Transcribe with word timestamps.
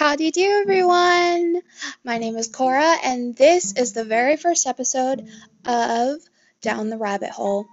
How 0.00 0.16
do 0.16 0.24
you 0.24 0.32
do, 0.32 0.60
everyone? 0.62 1.60
My 2.04 2.16
name 2.16 2.34
is 2.38 2.48
Cora, 2.48 2.96
and 3.04 3.36
this 3.36 3.74
is 3.74 3.92
the 3.92 4.02
very 4.02 4.38
first 4.38 4.66
episode 4.66 5.28
of 5.66 6.16
Down 6.62 6.88
the 6.88 6.96
Rabbit 6.96 7.28
Hole. 7.28 7.66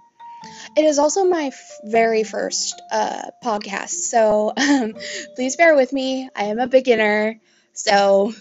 It 0.76 0.84
is 0.84 0.98
also 0.98 1.24
my 1.24 1.44
f- 1.44 1.80
very 1.84 2.24
first 2.24 2.82
uh, 2.92 3.30
podcast, 3.42 3.92
so 4.10 4.52
um, 4.54 4.92
please 5.36 5.56
bear 5.56 5.74
with 5.74 5.90
me. 5.90 6.28
I 6.36 6.44
am 6.44 6.58
a 6.58 6.66
beginner, 6.66 7.40
so 7.72 8.34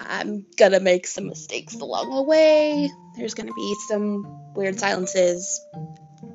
I'm 0.00 0.44
gonna 0.56 0.80
make 0.80 1.06
some 1.06 1.28
mistakes 1.28 1.76
along 1.76 2.12
the 2.12 2.22
way. 2.22 2.90
There's 3.16 3.34
gonna 3.34 3.54
be 3.54 3.76
some 3.86 4.24
weird 4.56 4.80
silences, 4.80 5.64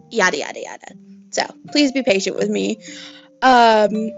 yada 0.10 0.38
yada 0.38 0.62
yada. 0.62 0.88
So 1.32 1.44
please 1.74 1.92
be 1.92 2.02
patient 2.02 2.38
with 2.38 2.50
me. 2.50 2.78
Um, 3.42 4.12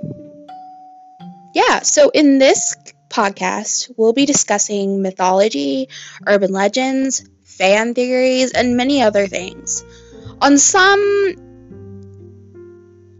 yeah, 1.55 1.79
so 1.79 2.09
in 2.09 2.37
this 2.37 2.75
podcast, 3.09 3.89
we'll 3.95 4.11
be 4.11 4.25
discussing 4.25 5.01
mythology, 5.01 5.87
urban 6.27 6.51
legends, 6.51 7.27
fan 7.43 7.93
theories, 7.93 8.51
and 8.51 8.75
many 8.75 9.01
other 9.01 9.25
things. 9.25 9.85
On 10.41 10.57
some 10.57 11.35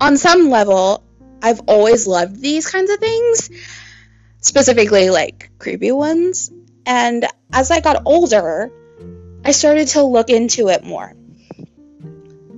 on 0.02 0.18
some 0.18 0.50
level, 0.50 1.02
I've 1.42 1.62
always 1.68 2.08
loved 2.08 2.42
these 2.42 2.70
kinds 2.70 2.92
of 2.92 3.00
things, 3.00 3.50
specifically 4.42 5.10
like 5.10 5.52
creepy 5.58 5.94
ones. 5.94 6.52
And 6.86 7.26
as 7.54 7.72
I 7.72 7.80
got 7.80 8.04
older, 8.06 8.70
I 9.46 9.52
started 9.52 9.88
to 9.90 10.04
look 10.04 10.30
into 10.30 10.68
it 10.68 10.84
more, 10.84 11.14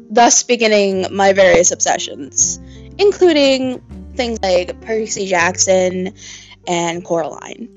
thus 0.10 0.42
beginning 0.42 1.06
my 1.12 1.34
various 1.34 1.72
obsessions, 1.72 2.60
including 2.98 3.84
things 4.18 4.40
like 4.42 4.82
Percy 4.82 5.28
Jackson 5.28 6.16
and 6.68 7.06
Coraline. 7.06 7.70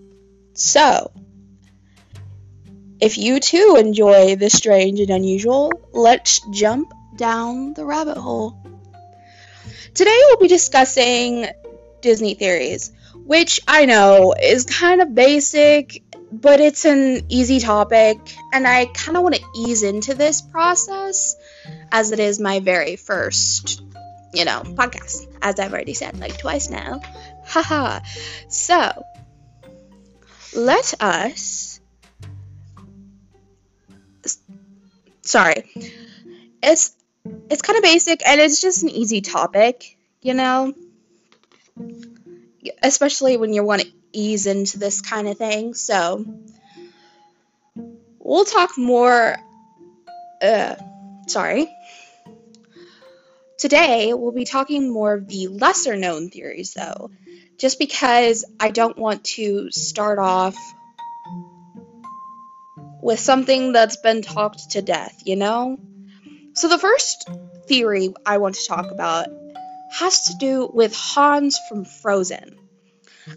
So, 0.55 1.13
if 3.01 3.17
you 3.17 3.41
too 3.41 3.77
enjoy 3.79 4.37
the 4.37 4.51
strange 4.51 5.01
and 5.01 5.11
unusual, 5.11 5.73
let's 5.93 6.41
jump 6.51 6.93
down 7.17 7.75
the 7.75 7.85
rabbit 7.85 8.17
hole. 8.17 8.59
Today 9.95 10.21
we'll 10.29 10.39
be 10.39 10.49
discussing 10.49 11.47
Disney 12.01 12.35
theories, 12.35 12.93
which 13.15 13.61
I 13.67 13.87
know 13.87 14.35
is 14.41 14.65
kind 14.65 15.01
of 15.01 15.15
basic, 15.15 16.03
but 16.33 16.61
it's 16.61 16.85
an 16.85 17.27
easy 17.29 17.59
topic, 17.59 18.19
and 18.53 18.67
I 18.67 18.87
kind 18.87 19.17
of 19.17 19.23
want 19.23 19.35
to 19.37 19.45
ease 19.57 19.83
into 19.83 20.15
this 20.15 20.41
process 20.41 21.37
as 21.91 22.13
it 22.13 22.21
is 22.21 22.39
my 22.39 22.61
very 22.61 22.97
first 22.97 23.83
you 24.33 24.45
know, 24.45 24.63
podcast, 24.63 25.27
as 25.43 25.59
I've 25.59 25.73
already 25.73 25.95
said 25.95 26.19
like 26.19 26.39
twice 26.39 26.71
now. 26.71 27.01
Haha. 27.47 28.01
so, 28.49 29.05
let 30.55 30.95
us. 31.01 31.81
Sorry. 35.23 35.65
It's 36.63 36.95
it's 37.51 37.63
kind 37.63 37.77
of 37.77 37.83
basic 37.83 38.27
and 38.27 38.41
it's 38.41 38.61
just 38.61 38.83
an 38.83 38.89
easy 38.89 39.21
topic, 39.21 39.97
you 40.23 40.35
know? 40.35 40.75
Especially 42.83 43.37
when 43.37 43.53
you 43.53 43.65
want 43.65 43.83
to 43.83 43.89
ease 44.13 44.47
into 44.47 44.79
this 44.79 45.01
kind 45.01 45.29
of 45.29 45.39
thing. 45.39 45.75
So, 45.75 46.25
we'll 48.19 48.45
talk 48.45 48.77
more 48.79 49.37
uh 50.43 50.75
sorry 51.27 51.69
Today, 53.61 54.15
we'll 54.15 54.33
be 54.33 54.47
talking 54.47 54.91
more 54.91 55.13
of 55.13 55.29
the 55.29 55.49
lesser 55.49 55.95
known 55.95 56.31
theories, 56.31 56.73
though, 56.73 57.11
just 57.59 57.79
because 57.79 58.43
I 58.59 58.71
don't 58.71 58.97
want 58.97 59.23
to 59.37 59.71
start 59.71 60.19
off 60.19 60.57
with 63.03 63.21
something 63.21 63.73
that's 63.73 63.99
been 63.99 64.23
talked 64.23 64.71
to 64.71 64.81
death, 64.81 65.15
you 65.27 65.37
know? 65.37 65.79
So, 66.55 66.69
the 66.69 66.79
first 66.79 67.29
theory 67.67 68.15
I 68.25 68.39
want 68.39 68.55
to 68.55 68.67
talk 68.67 68.91
about 68.91 69.27
has 69.93 70.25
to 70.25 70.37
do 70.41 70.71
with 70.73 70.97
Hans 70.97 71.59
from 71.69 71.85
Frozen. 71.85 72.57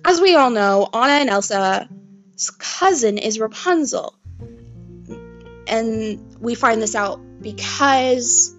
As 0.05 0.21
we 0.21 0.35
all 0.35 0.51
know, 0.51 0.87
Anna 0.93 1.19
and 1.19 1.29
Elsa's 1.29 2.49
cousin 2.59 3.17
is 3.17 3.39
Rapunzel. 3.39 4.15
And 5.67 6.37
we 6.39 6.55
find 6.55 6.81
this 6.81 6.95
out 6.95 7.19
because 7.41 8.55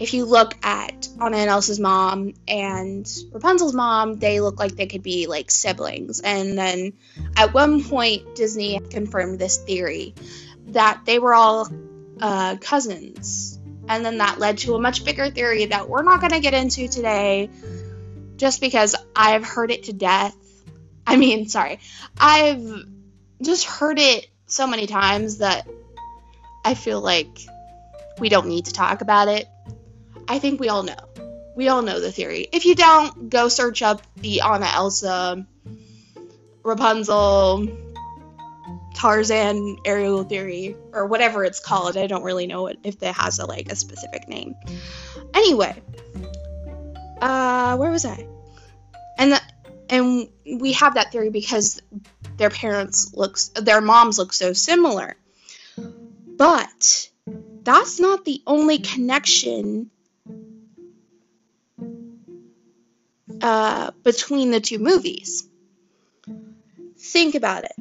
if 0.00 0.14
you 0.14 0.24
look 0.24 0.56
at 0.64 1.08
Anna 1.20 1.36
and 1.36 1.50
Elsa's 1.50 1.78
mom 1.78 2.32
and 2.48 3.06
Rapunzel's 3.32 3.74
mom, 3.74 4.18
they 4.18 4.40
look 4.40 4.58
like 4.58 4.74
they 4.74 4.86
could 4.86 5.02
be 5.02 5.26
like 5.26 5.50
siblings. 5.50 6.20
And 6.20 6.56
then 6.56 6.94
at 7.36 7.52
one 7.52 7.84
point, 7.84 8.34
Disney 8.34 8.80
confirmed 8.80 9.38
this 9.38 9.58
theory 9.58 10.14
that 10.68 11.02
they 11.04 11.18
were 11.18 11.34
all 11.34 11.68
uh, 12.18 12.56
cousins. 12.56 13.58
And 13.88 14.02
then 14.02 14.18
that 14.18 14.38
led 14.38 14.58
to 14.58 14.74
a 14.74 14.80
much 14.80 15.04
bigger 15.04 15.30
theory 15.30 15.66
that 15.66 15.88
we're 15.88 16.02
not 16.02 16.20
going 16.20 16.32
to 16.32 16.40
get 16.40 16.54
into 16.54 16.88
today 16.88 17.50
just 18.36 18.62
because 18.62 18.96
I've 19.14 19.44
heard 19.44 19.70
it 19.70 19.84
to 19.84 19.92
death. 19.92 20.34
I 21.06 21.16
mean, 21.16 21.46
sorry. 21.48 21.78
I've 22.18 22.86
just 23.42 23.66
heard 23.66 23.98
it 23.98 24.28
so 24.46 24.66
many 24.66 24.86
times 24.86 25.38
that 25.38 25.68
I 26.64 26.72
feel 26.72 27.02
like 27.02 27.38
we 28.18 28.30
don't 28.30 28.46
need 28.46 28.66
to 28.66 28.72
talk 28.72 29.02
about 29.02 29.28
it. 29.28 29.46
I 30.28 30.38
think 30.38 30.60
we 30.60 30.68
all 30.68 30.82
know. 30.82 30.96
We 31.56 31.68
all 31.68 31.82
know 31.82 32.00
the 32.00 32.12
theory. 32.12 32.46
If 32.52 32.64
you 32.64 32.74
don't, 32.74 33.28
go 33.28 33.48
search 33.48 33.82
up 33.82 34.02
the 34.16 34.40
Anna 34.40 34.68
Elsa, 34.72 35.46
Rapunzel, 36.62 37.68
Tarzan 38.94 39.78
Ariel 39.84 40.24
theory, 40.24 40.76
or 40.92 41.06
whatever 41.06 41.44
it's 41.44 41.60
called. 41.60 41.96
I 41.96 42.06
don't 42.06 42.22
really 42.22 42.46
know 42.46 42.68
if 42.68 43.02
it 43.02 43.14
has 43.14 43.38
a 43.38 43.46
like 43.46 43.70
a 43.70 43.76
specific 43.76 44.28
name. 44.28 44.54
Anyway, 45.34 45.82
uh, 47.20 47.76
where 47.76 47.90
was 47.90 48.04
I? 48.04 48.26
And 49.18 49.32
the, 49.32 49.40
and 49.90 50.28
we 50.60 50.72
have 50.72 50.94
that 50.94 51.12
theory 51.12 51.30
because 51.30 51.82
their 52.36 52.50
parents 52.50 53.12
looks 53.14 53.48
their 53.48 53.80
moms 53.80 54.18
look 54.18 54.32
so 54.32 54.52
similar. 54.52 55.16
But 55.76 57.10
that's 57.62 58.00
not 58.00 58.24
the 58.24 58.42
only 58.46 58.78
connection 58.78 59.90
uh, 63.42 63.90
between 64.02 64.50
the 64.50 64.60
two 64.60 64.78
movies. 64.78 65.46
Think 66.98 67.34
about 67.34 67.64
it. 67.64 67.72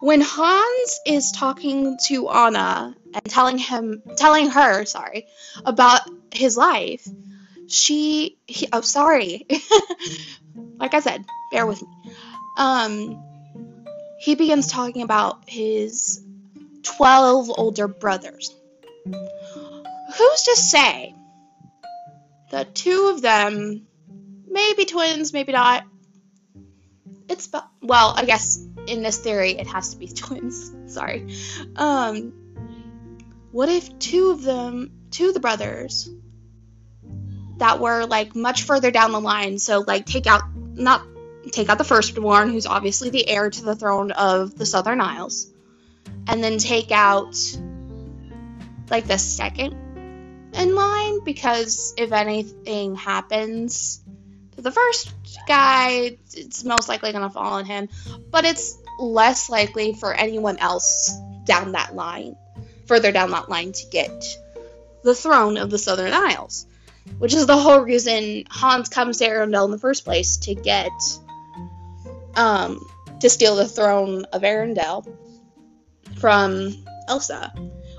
When 0.00 0.20
Hans 0.20 1.00
is 1.06 1.32
talking 1.32 1.98
to 2.06 2.28
Anna 2.28 2.94
and 3.12 3.24
telling 3.26 3.58
him, 3.58 4.02
telling 4.16 4.48
her, 4.50 4.84
sorry, 4.84 5.26
about 5.64 6.02
his 6.32 6.56
life, 6.56 7.06
she, 7.66 8.38
he, 8.46 8.68
oh, 8.72 8.80
sorry. 8.80 9.46
like 10.78 10.94
I 10.94 11.00
said, 11.00 11.24
bear 11.50 11.66
with 11.66 11.82
me. 11.82 11.88
Um, 12.56 13.22
he 14.20 14.34
begins 14.34 14.68
talking 14.68 15.02
about 15.02 15.48
his 15.48 16.22
12 16.82 17.50
older 17.50 17.88
brothers. 17.88 18.54
Who's 19.06 20.42
to 20.44 20.56
say 20.56 21.14
the 22.50 22.64
two 22.64 23.12
of 23.14 23.22
them, 23.22 23.86
maybe 24.48 24.84
twins, 24.84 25.32
maybe 25.32 25.52
not. 25.52 25.84
It's 27.28 27.50
well, 27.82 28.14
I 28.16 28.24
guess 28.24 28.64
in 28.86 29.02
this 29.02 29.18
theory 29.18 29.52
it 29.52 29.66
has 29.66 29.90
to 29.90 29.98
be 29.98 30.08
twins. 30.08 30.72
Sorry. 30.86 31.28
Um, 31.76 32.32
what 33.52 33.68
if 33.68 33.98
two 33.98 34.30
of 34.30 34.42
them, 34.42 34.92
two 35.10 35.28
of 35.28 35.34
the 35.34 35.40
brothers, 35.40 36.10
that 37.58 37.80
were 37.80 38.06
like 38.06 38.34
much 38.34 38.62
further 38.62 38.90
down 38.90 39.12
the 39.12 39.20
line? 39.20 39.58
So 39.58 39.84
like 39.86 40.06
take 40.06 40.26
out 40.26 40.42
not 40.56 41.02
take 41.50 41.68
out 41.68 41.78
the 41.78 41.84
firstborn, 41.84 42.50
who's 42.50 42.66
obviously 42.66 43.10
the 43.10 43.28
heir 43.28 43.50
to 43.50 43.62
the 43.62 43.76
throne 43.76 44.12
of 44.12 44.56
the 44.56 44.66
Southern 44.66 45.00
Isles, 45.00 45.52
and 46.26 46.42
then 46.42 46.58
take 46.58 46.90
out 46.90 47.36
like 48.90 49.06
the 49.06 49.18
second 49.18 49.87
in 50.58 50.74
line 50.74 51.24
because 51.24 51.94
if 51.96 52.12
anything 52.12 52.96
happens 52.96 54.00
to 54.56 54.62
the 54.62 54.72
first 54.72 55.12
guy, 55.46 56.16
it's 56.34 56.64
most 56.64 56.88
likely 56.88 57.12
going 57.12 57.22
to 57.22 57.30
fall 57.30 57.54
on 57.54 57.64
him, 57.64 57.88
but 58.30 58.44
it's 58.44 58.76
less 58.98 59.48
likely 59.48 59.94
for 59.94 60.12
anyone 60.12 60.58
else 60.58 61.16
down 61.44 61.72
that 61.72 61.94
line, 61.94 62.36
further 62.86 63.12
down 63.12 63.30
that 63.30 63.48
line, 63.48 63.72
to 63.72 63.86
get 63.90 64.24
the 65.04 65.14
throne 65.14 65.56
of 65.56 65.70
the 65.70 65.78
Southern 65.78 66.12
Isles. 66.12 66.66
Which 67.18 67.32
is 67.32 67.46
the 67.46 67.56
whole 67.56 67.80
reason 67.80 68.44
Hans 68.50 68.90
comes 68.90 69.18
to 69.18 69.28
Arendelle 69.28 69.64
in 69.64 69.70
the 69.70 69.78
first 69.78 70.04
place 70.04 70.36
to 70.38 70.54
get, 70.54 70.92
um, 72.34 72.86
to 73.20 73.30
steal 73.30 73.56
the 73.56 73.66
throne 73.66 74.26
of 74.26 74.42
Arendelle 74.42 75.10
from 76.18 76.84
Elsa. 77.08 77.54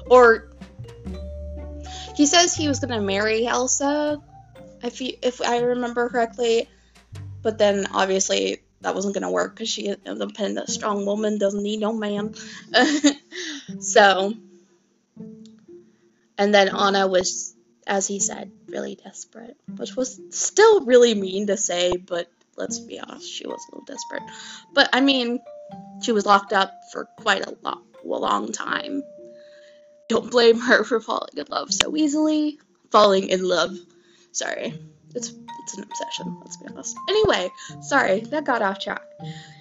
Or 0.07 0.48
he 2.19 2.25
says 2.25 2.53
he 2.53 2.67
was 2.67 2.81
gonna 2.81 2.99
marry 2.99 3.47
Elsa, 3.47 4.21
if 4.83 4.99
if 4.99 5.41
I 5.41 5.59
remember 5.59 6.09
correctly, 6.09 6.67
but 7.41 7.57
then 7.57 7.87
obviously 7.93 8.59
that 8.81 8.93
wasn't 8.93 9.13
gonna 9.13 9.31
work 9.31 9.55
because 9.55 9.69
she 9.69 9.83
is 9.87 9.95
an 10.03 10.11
independent, 10.11 10.67
strong 10.67 11.05
woman, 11.05 11.37
doesn't 11.37 11.63
need 11.63 11.79
no 11.79 11.93
man. 11.93 12.35
so, 13.79 14.33
and 16.37 16.53
then 16.53 16.75
Anna 16.75 17.07
was, 17.07 17.55
as 17.87 18.05
he 18.05 18.19
said, 18.19 18.51
really 18.67 18.95
desperate, 18.95 19.55
which 19.77 19.95
was 19.95 20.19
still 20.31 20.81
really 20.81 21.15
mean 21.15 21.47
to 21.47 21.55
say, 21.55 21.95
but 21.95 22.29
let's 22.57 22.79
be 22.79 22.99
honest, 22.99 23.31
she 23.31 23.47
was 23.47 23.65
a 23.71 23.75
little 23.75 23.85
desperate. 23.85 24.23
But 24.73 24.89
I 24.91 24.99
mean, 24.99 25.39
she 26.01 26.11
was 26.11 26.25
locked 26.25 26.51
up 26.51 26.73
for 26.91 27.05
quite 27.15 27.47
a 27.47 27.55
long, 27.63 27.85
a 28.03 28.07
long 28.07 28.51
time. 28.51 29.03
Don't 30.09 30.31
blame 30.31 30.59
her 30.59 30.83
for 30.83 30.99
falling 30.99 31.37
in 31.37 31.45
love 31.49 31.71
so 31.71 31.95
easily. 31.95 32.59
Falling 32.91 33.29
in 33.29 33.47
love. 33.47 33.77
Sorry. 34.31 34.73
It's 35.15 35.33
it's 35.63 35.77
an 35.77 35.83
obsession, 35.83 36.39
let's 36.41 36.57
be 36.57 36.67
honest. 36.67 36.97
Anyway, 37.07 37.51
sorry, 37.81 38.21
that 38.21 38.43
got 38.43 38.63
off 38.63 38.79
track. 38.79 39.03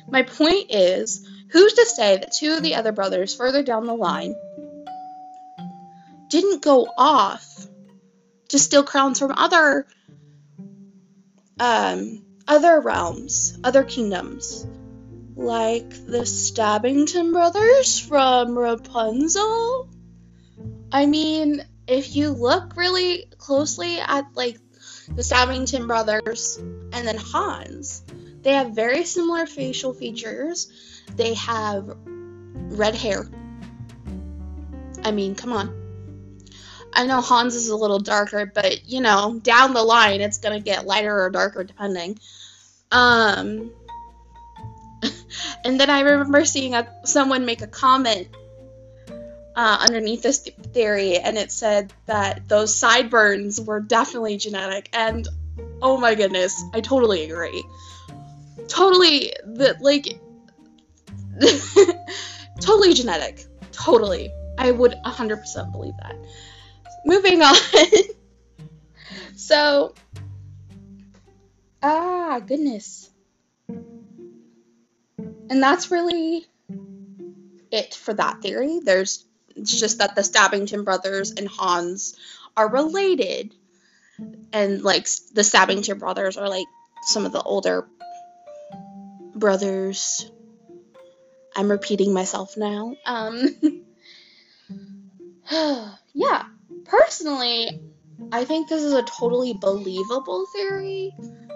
My 0.08 0.22
point 0.22 0.70
is, 0.70 1.28
who's 1.50 1.74
to 1.74 1.84
say 1.84 2.16
that 2.16 2.32
two 2.32 2.54
of 2.54 2.62
the 2.62 2.76
other 2.76 2.92
brothers 2.92 3.34
further 3.34 3.62
down 3.62 3.86
the 3.86 3.94
line 3.94 4.34
didn't 6.28 6.62
go 6.62 6.88
off 6.96 7.66
to 8.48 8.58
steal 8.58 8.82
crowns 8.82 9.18
from 9.18 9.32
other 9.32 9.86
um 11.60 12.24
other 12.46 12.80
realms, 12.80 13.58
other 13.62 13.84
kingdoms, 13.84 14.66
like 15.36 15.90
the 15.90 16.24
Stabbington 16.24 17.32
brothers 17.32 17.98
from 17.98 18.58
Rapunzel? 18.58 19.90
I 20.92 21.06
mean, 21.06 21.64
if 21.86 22.16
you 22.16 22.30
look 22.30 22.76
really 22.76 23.26
closely 23.38 23.98
at 23.98 24.26
like 24.34 24.58
the 25.08 25.22
Stabbington 25.22 25.86
brothers 25.86 26.56
and 26.58 27.06
then 27.06 27.16
Hans, 27.16 28.02
they 28.42 28.54
have 28.54 28.74
very 28.74 29.04
similar 29.04 29.46
facial 29.46 29.92
features. 29.92 30.72
They 31.16 31.34
have 31.34 31.96
red 32.04 32.94
hair. 32.94 33.26
I 35.04 35.10
mean, 35.10 35.34
come 35.34 35.52
on. 35.52 35.74
I 36.92 37.06
know 37.06 37.20
Hans 37.20 37.54
is 37.54 37.68
a 37.68 37.76
little 37.76 37.98
darker, 37.98 38.46
but 38.46 38.88
you 38.88 39.00
know, 39.00 39.38
down 39.42 39.74
the 39.74 39.82
line 39.82 40.20
it's 40.20 40.38
gonna 40.38 40.60
get 40.60 40.86
lighter 40.86 41.22
or 41.22 41.30
darker 41.30 41.64
depending. 41.64 42.18
Um, 42.90 43.70
and 45.64 45.78
then 45.78 45.90
I 45.90 46.00
remember 46.00 46.44
seeing 46.44 46.74
a, 46.74 46.88
someone 47.04 47.44
make 47.44 47.60
a 47.60 47.66
comment 47.66 48.28
uh, 49.58 49.76
underneath 49.80 50.22
this 50.22 50.38
theory, 50.72 51.16
and 51.16 51.36
it 51.36 51.50
said 51.50 51.92
that 52.06 52.48
those 52.48 52.72
sideburns 52.72 53.60
were 53.60 53.80
definitely 53.80 54.36
genetic. 54.36 54.88
And 54.92 55.26
oh 55.82 55.98
my 55.98 56.14
goodness, 56.14 56.62
I 56.72 56.80
totally 56.80 57.24
agree. 57.24 57.64
Totally, 58.68 59.32
the 59.44 59.76
like, 59.80 60.20
totally 62.60 62.94
genetic. 62.94 63.46
Totally, 63.72 64.30
I 64.56 64.70
would 64.70 64.94
100% 65.04 65.72
believe 65.72 65.94
that. 66.02 66.14
Moving 67.04 67.42
on. 67.42 67.56
so, 69.36 69.92
ah, 71.82 72.38
goodness. 72.46 73.10
And 75.50 75.60
that's 75.60 75.90
really 75.90 76.46
it 77.72 77.94
for 77.94 78.14
that 78.14 78.40
theory. 78.40 78.78
There's 78.84 79.24
it's 79.58 79.78
just 79.78 79.98
that 79.98 80.14
the 80.14 80.22
Stabbington 80.22 80.84
brothers 80.84 81.32
and 81.32 81.48
Hans 81.48 82.16
are 82.56 82.68
related. 82.68 83.54
And 84.52 84.82
like 84.82 85.04
the 85.32 85.42
Stabbington 85.42 85.98
brothers 85.98 86.36
are 86.36 86.48
like 86.48 86.66
some 87.02 87.26
of 87.26 87.32
the 87.32 87.42
older 87.42 87.86
brothers. 89.34 90.30
I'm 91.54 91.70
repeating 91.70 92.12
myself 92.12 92.56
now. 92.56 92.94
Um 93.04 93.48
yeah, 96.12 96.44
personally, 96.84 97.80
I 98.32 98.44
think 98.44 98.68
this 98.68 98.82
is 98.82 98.92
a 98.92 99.02
totally 99.02 99.54
believable 99.54 100.46
theory. 100.52 101.12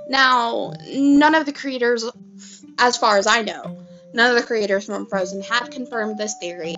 Now, 0.08 0.72
none 0.88 1.34
of 1.34 1.46
the 1.46 1.52
creators 1.52 2.04
as 2.78 2.96
far 2.96 3.18
as 3.18 3.26
I 3.26 3.42
know, 3.42 3.84
none 4.12 4.30
of 4.30 4.40
the 4.40 4.46
creators 4.46 4.86
from 4.86 5.06
Frozen 5.06 5.42
have 5.42 5.70
confirmed 5.70 6.18
this 6.18 6.34
theory. 6.40 6.74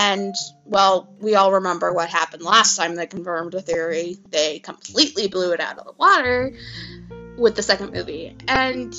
And, 0.00 0.36
well, 0.64 1.12
we 1.18 1.34
all 1.34 1.54
remember 1.54 1.92
what 1.92 2.08
happened 2.08 2.42
last 2.42 2.76
time 2.76 2.94
they 2.94 3.08
confirmed 3.08 3.52
a 3.54 3.60
theory. 3.60 4.16
They 4.30 4.60
completely 4.60 5.26
blew 5.26 5.50
it 5.50 5.58
out 5.58 5.76
of 5.76 5.86
the 5.86 5.92
water 5.98 6.54
with 7.36 7.56
the 7.56 7.64
second 7.64 7.92
movie. 7.92 8.36
And 8.46 8.94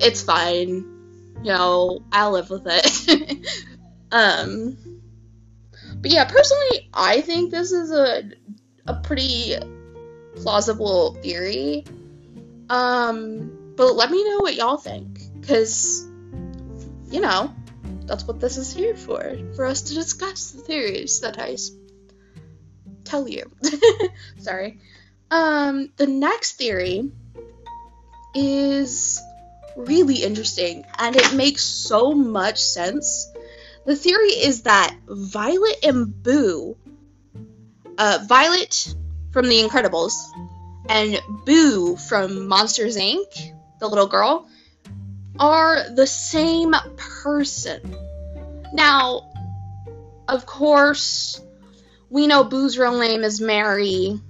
it's 0.00 0.20
fine. 0.20 0.84
You 1.42 1.50
know, 1.50 2.04
I'll 2.12 2.32
live 2.32 2.50
with 2.50 2.66
it. 2.66 3.48
um, 4.12 4.76
but 6.02 6.10
yeah, 6.10 6.26
personally, 6.26 6.90
I 6.92 7.22
think 7.22 7.50
this 7.50 7.72
is 7.72 7.90
a, 7.90 8.24
a 8.86 8.96
pretty 8.96 9.54
plausible 10.36 11.14
theory. 11.22 11.86
Um, 12.68 13.72
but 13.76 13.94
let 13.94 14.10
me 14.10 14.22
know 14.28 14.40
what 14.40 14.56
y'all 14.56 14.76
think. 14.76 15.20
Because, 15.40 16.06
you 17.10 17.22
know, 17.22 17.50
that's 18.06 18.24
what 18.24 18.40
this 18.40 18.56
is 18.56 18.72
here 18.72 18.94
for. 18.94 19.36
For 19.54 19.64
us 19.64 19.82
to 19.82 19.94
discuss 19.94 20.50
the 20.50 20.62
theories 20.62 21.20
that 21.20 21.38
I 21.38 21.56
tell 23.04 23.28
you. 23.28 23.50
Sorry. 24.38 24.78
Um, 25.30 25.90
the 25.96 26.06
next 26.06 26.52
theory 26.58 27.10
is 28.34 29.20
really 29.76 30.22
interesting 30.22 30.84
and 30.98 31.16
it 31.16 31.34
makes 31.34 31.62
so 31.62 32.12
much 32.12 32.62
sense. 32.62 33.30
The 33.86 33.96
theory 33.96 34.30
is 34.30 34.62
that 34.62 34.96
Violet 35.06 35.84
and 35.84 36.22
Boo, 36.22 36.76
uh, 37.98 38.18
Violet 38.26 38.94
from 39.30 39.48
The 39.48 39.62
Incredibles, 39.62 40.14
and 40.88 41.20
Boo 41.44 41.96
from 41.96 42.46
Monsters 42.46 42.96
Inc., 42.96 43.52
the 43.80 43.88
little 43.88 44.06
girl, 44.06 44.48
are 45.38 45.90
the 45.90 46.06
same 46.06 46.74
person. 46.96 47.96
Now, 48.72 49.30
of 50.28 50.46
course, 50.46 51.40
we 52.10 52.26
know 52.26 52.44
Boo's 52.44 52.78
real 52.78 52.98
name 52.98 53.24
is 53.24 53.40
Mary, 53.40 54.20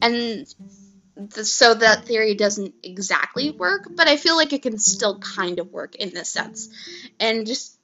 and 0.00 0.46
so 1.30 1.74
that 1.74 2.04
theory 2.06 2.34
doesn't 2.34 2.74
exactly 2.82 3.50
work, 3.50 3.88
but 3.90 4.08
I 4.08 4.16
feel 4.16 4.36
like 4.36 4.52
it 4.52 4.62
can 4.62 4.78
still 4.78 5.18
kind 5.18 5.58
of 5.58 5.70
work 5.72 5.94
in 5.96 6.10
this 6.10 6.28
sense. 6.28 6.68
And 7.20 7.46
just 7.46 7.78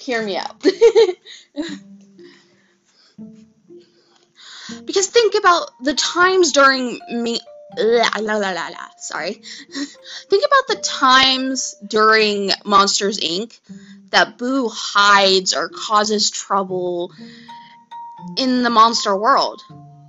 hear 0.00 0.22
me 0.22 0.36
out. 0.36 0.60
because 4.84 5.08
think 5.08 5.34
about 5.34 5.70
the 5.82 5.94
times 5.94 6.52
during 6.52 7.00
me 7.10 7.40
la, 7.76 8.36
la, 8.36 8.36
la, 8.36 8.68
la, 8.68 8.88
sorry. 8.98 9.32
Think 10.30 10.44
about 10.44 10.68
the 10.68 10.80
times 10.82 11.74
during 11.86 12.50
Monsters 12.64 13.20
Inc. 13.20 13.58
that 14.10 14.38
Boo 14.38 14.68
hides 14.68 15.54
or 15.54 15.68
causes 15.68 16.30
trouble 16.30 17.12
in 18.36 18.62
the 18.62 18.70
monster 18.70 19.16
world. 19.16 19.62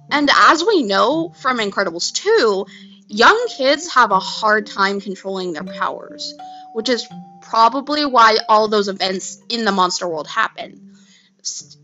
And 0.09 0.29
as 0.33 0.63
we 0.63 0.83
know 0.83 1.29
from 1.41 1.59
Incredibles 1.59 2.13
2, 2.13 2.65
young 3.07 3.47
kids 3.49 3.93
have 3.93 4.11
a 4.11 4.19
hard 4.19 4.67
time 4.67 5.01
controlling 5.01 5.53
their 5.53 5.63
powers, 5.63 6.33
which 6.73 6.89
is 6.89 7.05
probably 7.41 8.05
why 8.05 8.37
all 8.47 8.67
those 8.67 8.87
events 8.87 9.41
in 9.49 9.65
the 9.65 9.71
monster 9.71 10.07
world 10.07 10.27
happen. 10.27 10.93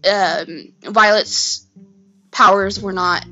Um, 0.10 0.74
Violet's 0.82 1.66
powers 2.32 2.82
were 2.82 2.94
not 2.94 3.26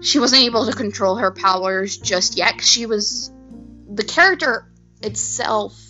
she 0.00 0.18
wasn't 0.18 0.42
able 0.42 0.66
to 0.66 0.72
control 0.72 1.16
her 1.16 1.30
powers 1.30 1.96
just 1.96 2.36
yet 2.36 2.60
she 2.62 2.86
was 2.86 3.32
the 3.92 4.04
character 4.04 4.70
itself 5.02 5.80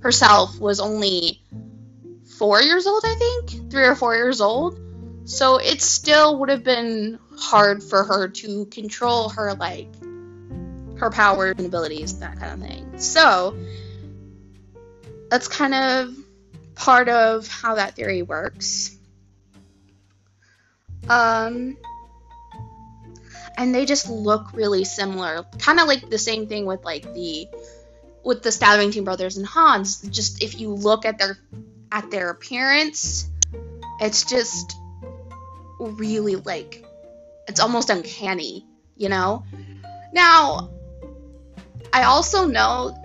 herself 0.00 0.58
was 0.58 0.80
only 0.80 1.42
four 2.38 2.60
years 2.60 2.86
old 2.86 3.02
i 3.04 3.14
think 3.14 3.70
three 3.70 3.84
or 3.86 3.94
four 3.94 4.14
years 4.14 4.40
old. 4.40 4.78
So 5.24 5.58
it 5.58 5.80
still 5.80 6.38
would 6.40 6.48
have 6.48 6.64
been 6.64 7.18
hard 7.38 7.82
for 7.82 8.02
her 8.04 8.28
to 8.28 8.66
control 8.66 9.28
her 9.30 9.54
like 9.54 9.88
her 10.98 11.10
powers 11.10 11.54
and 11.56 11.66
abilities 11.66 12.18
that 12.18 12.38
kind 12.38 12.52
of 12.52 12.68
thing. 12.68 12.98
So 12.98 13.56
that's 15.30 15.46
kind 15.46 15.74
of 15.74 16.14
part 16.74 17.08
of 17.08 17.46
how 17.46 17.76
that 17.76 17.94
theory 17.94 18.22
works. 18.22 18.96
Um 21.08 21.76
and 23.56 23.74
they 23.74 23.84
just 23.84 24.08
look 24.08 24.52
really 24.52 24.84
similar. 24.84 25.44
Kind 25.58 25.80
of 25.80 25.86
like 25.88 26.08
the 26.08 26.18
same 26.18 26.46
thing 26.46 26.66
with 26.66 26.84
like 26.84 27.02
the 27.14 27.48
with 28.22 28.42
the 28.42 28.50
Stabbington 28.50 29.04
brothers 29.04 29.36
and 29.36 29.46
Hans. 29.46 30.02
Just 30.02 30.42
if 30.42 30.60
you 30.60 30.74
look 30.74 31.04
at 31.04 31.18
their 31.18 31.38
at 31.92 32.10
their 32.10 32.30
appearance, 32.30 33.28
it's 34.00 34.24
just 34.24 34.76
really 35.78 36.36
like 36.36 36.84
it's 37.48 37.60
almost 37.60 37.90
uncanny, 37.90 38.66
you 38.96 39.08
know? 39.08 39.44
Now, 40.12 40.70
I 41.92 42.04
also 42.04 42.46
know 42.46 42.96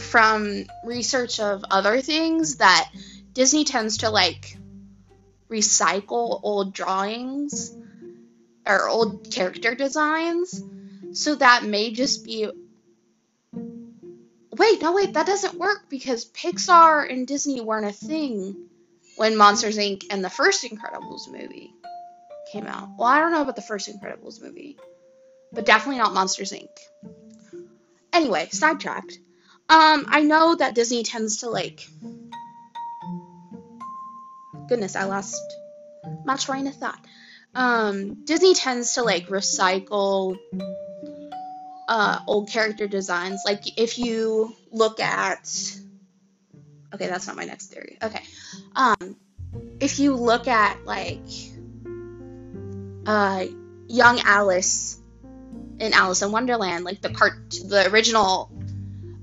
from 0.00 0.64
research 0.84 1.40
of 1.40 1.64
other 1.70 2.00
things 2.00 2.56
that 2.56 2.90
Disney 3.32 3.64
tends 3.64 3.98
to 3.98 4.10
like 4.10 4.56
recycle 5.48 6.40
old 6.42 6.74
drawings 6.74 7.74
or 8.68 8.88
old 8.88 9.32
character 9.32 9.74
designs. 9.74 10.62
So 11.12 11.34
that 11.36 11.64
may 11.64 11.92
just 11.92 12.24
be. 12.24 12.48
Wait, 14.52 14.82
no, 14.82 14.92
wait, 14.92 15.14
that 15.14 15.26
doesn't 15.26 15.54
work 15.54 15.88
because 15.88 16.24
Pixar 16.26 17.10
and 17.10 17.26
Disney 17.26 17.60
weren't 17.60 17.86
a 17.86 17.92
thing 17.92 18.68
when 19.16 19.36
Monsters 19.36 19.78
Inc. 19.78 20.04
and 20.10 20.24
the 20.24 20.30
first 20.30 20.64
Incredibles 20.64 21.30
movie 21.30 21.72
came 22.52 22.66
out. 22.66 22.88
Well, 22.98 23.08
I 23.08 23.20
don't 23.20 23.32
know 23.32 23.42
about 23.42 23.56
the 23.56 23.62
first 23.62 23.88
Incredibles 23.88 24.42
movie, 24.42 24.76
but 25.52 25.64
definitely 25.64 25.98
not 25.98 26.12
Monsters 26.12 26.52
Inc. 26.52 26.68
Anyway, 28.12 28.48
sidetracked. 28.50 29.18
Um, 29.68 30.06
I 30.08 30.22
know 30.22 30.56
that 30.56 30.74
Disney 30.74 31.02
tends 31.02 31.38
to 31.38 31.50
like. 31.50 31.86
Goodness, 34.68 34.96
I 34.96 35.04
lost 35.04 35.40
my 36.24 36.36
train 36.36 36.66
of 36.66 36.74
thought. 36.74 36.98
Um, 37.58 38.24
Disney 38.24 38.54
tends 38.54 38.94
to 38.94 39.02
like 39.02 39.26
recycle 39.26 40.38
uh, 41.88 42.20
old 42.28 42.48
character 42.48 42.86
designs. 42.86 43.42
Like 43.44 43.76
if 43.76 43.98
you 43.98 44.54
look 44.70 45.00
at. 45.00 45.76
Okay, 46.94 47.08
that's 47.08 47.26
not 47.26 47.34
my 47.34 47.44
next 47.44 47.66
theory. 47.66 47.98
Okay. 48.00 48.22
Um, 48.76 49.16
if 49.80 49.98
you 49.98 50.14
look 50.14 50.46
at 50.46 50.84
like 50.84 51.26
uh, 53.06 53.46
young 53.88 54.20
Alice 54.20 55.00
in 55.80 55.92
Alice 55.94 56.22
in 56.22 56.30
Wonderland, 56.30 56.84
like 56.84 57.00
the 57.02 57.10
cart, 57.10 57.50
the 57.66 57.90
original 57.90 58.52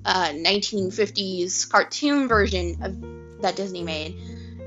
uh, 0.03 0.31
1950s 0.31 1.69
cartoon 1.69 2.27
version 2.27 2.83
of 2.83 3.41
that 3.41 3.55
Disney 3.55 3.83
made, 3.83 4.19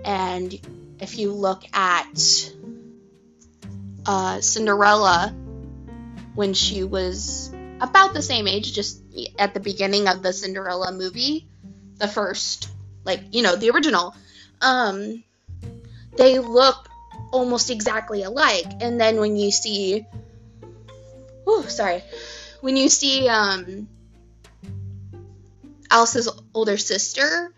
and 0.06 0.58
if 1.00 1.18
you 1.18 1.32
look 1.32 1.64
at 1.74 2.50
uh, 4.08 4.40
Cinderella 4.40 5.34
when 6.34 6.54
she 6.54 6.82
was 6.82 7.52
about 7.80 8.14
the 8.14 8.22
same 8.22 8.48
age, 8.48 8.72
just 8.72 9.02
at 9.38 9.52
the 9.52 9.60
beginning 9.60 10.08
of 10.08 10.22
the 10.22 10.32
Cinderella 10.32 10.90
movie, 10.92 11.46
the 11.98 12.08
first, 12.08 12.70
like 13.04 13.20
you 13.32 13.42
know, 13.42 13.54
the 13.54 13.70
original, 13.70 14.16
um, 14.62 15.22
they 16.16 16.38
look 16.38 16.88
almost 17.32 17.70
exactly 17.70 18.22
alike. 18.22 18.66
And 18.80 18.98
then 18.98 19.20
when 19.20 19.36
you 19.36 19.50
see, 19.50 20.06
oh, 21.46 21.62
sorry, 21.68 22.02
when 22.62 22.78
you 22.78 22.88
see 22.88 23.28
um, 23.28 23.88
Alice's 25.90 26.30
older 26.54 26.78
sister 26.78 27.52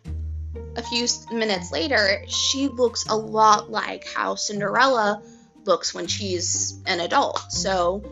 a 0.75 0.83
few 0.83 1.07
minutes 1.33 1.71
later, 1.71 2.25
she 2.27 2.67
looks 2.67 3.07
a 3.07 3.17
lot 3.17 3.71
like 3.71 4.05
how 4.15 4.35
Cinderella 4.35 5.23
looks 5.65 5.95
when 5.95 6.07
she's 6.07 6.81
an 6.87 7.01
adult. 7.01 7.53
So 7.53 8.03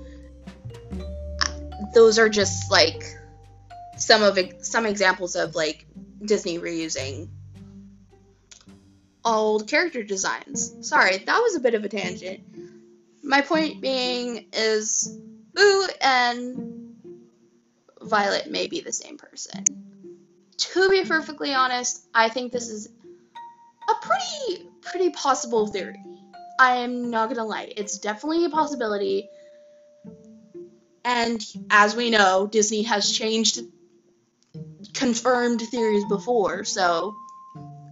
those 1.94 2.18
are 2.18 2.28
just 2.28 2.70
like 2.70 3.02
some 3.96 4.22
of 4.22 4.38
some 4.60 4.86
examples 4.86 5.36
of 5.36 5.54
like 5.54 5.86
Disney 6.24 6.58
reusing 6.58 7.28
old 9.24 9.68
character 9.68 10.02
designs. 10.02 10.88
Sorry, 10.88 11.18
that 11.18 11.38
was 11.38 11.56
a 11.56 11.60
bit 11.60 11.74
of 11.74 11.84
a 11.84 11.88
tangent. 11.88 12.40
My 13.22 13.42
point 13.42 13.80
being 13.80 14.46
is 14.52 15.14
Boo 15.54 15.88
and 16.00 16.96
Violet 18.00 18.50
may 18.50 18.68
be 18.68 18.80
the 18.80 18.92
same 18.92 19.18
person. 19.18 19.64
To 20.56 20.88
be 20.88 21.04
perfectly 21.04 21.52
honest, 21.52 22.06
I 22.14 22.28
think 22.28 22.52
this 22.52 22.68
is 22.68 22.88
a 23.88 24.06
pretty 24.06 24.68
pretty 24.80 25.10
possible 25.10 25.66
theory. 25.66 26.02
I 26.58 26.76
am 26.76 27.10
not 27.10 27.28
gonna 27.28 27.44
lie, 27.44 27.72
it's 27.76 27.98
definitely 27.98 28.44
a 28.44 28.50
possibility. 28.50 29.30
And 31.04 31.40
as 31.70 31.94
we 31.94 32.10
know, 32.10 32.48
Disney 32.50 32.82
has 32.82 33.10
changed 33.10 33.60
confirmed 34.92 35.60
theories 35.60 36.04
before, 36.06 36.64
so 36.64 37.14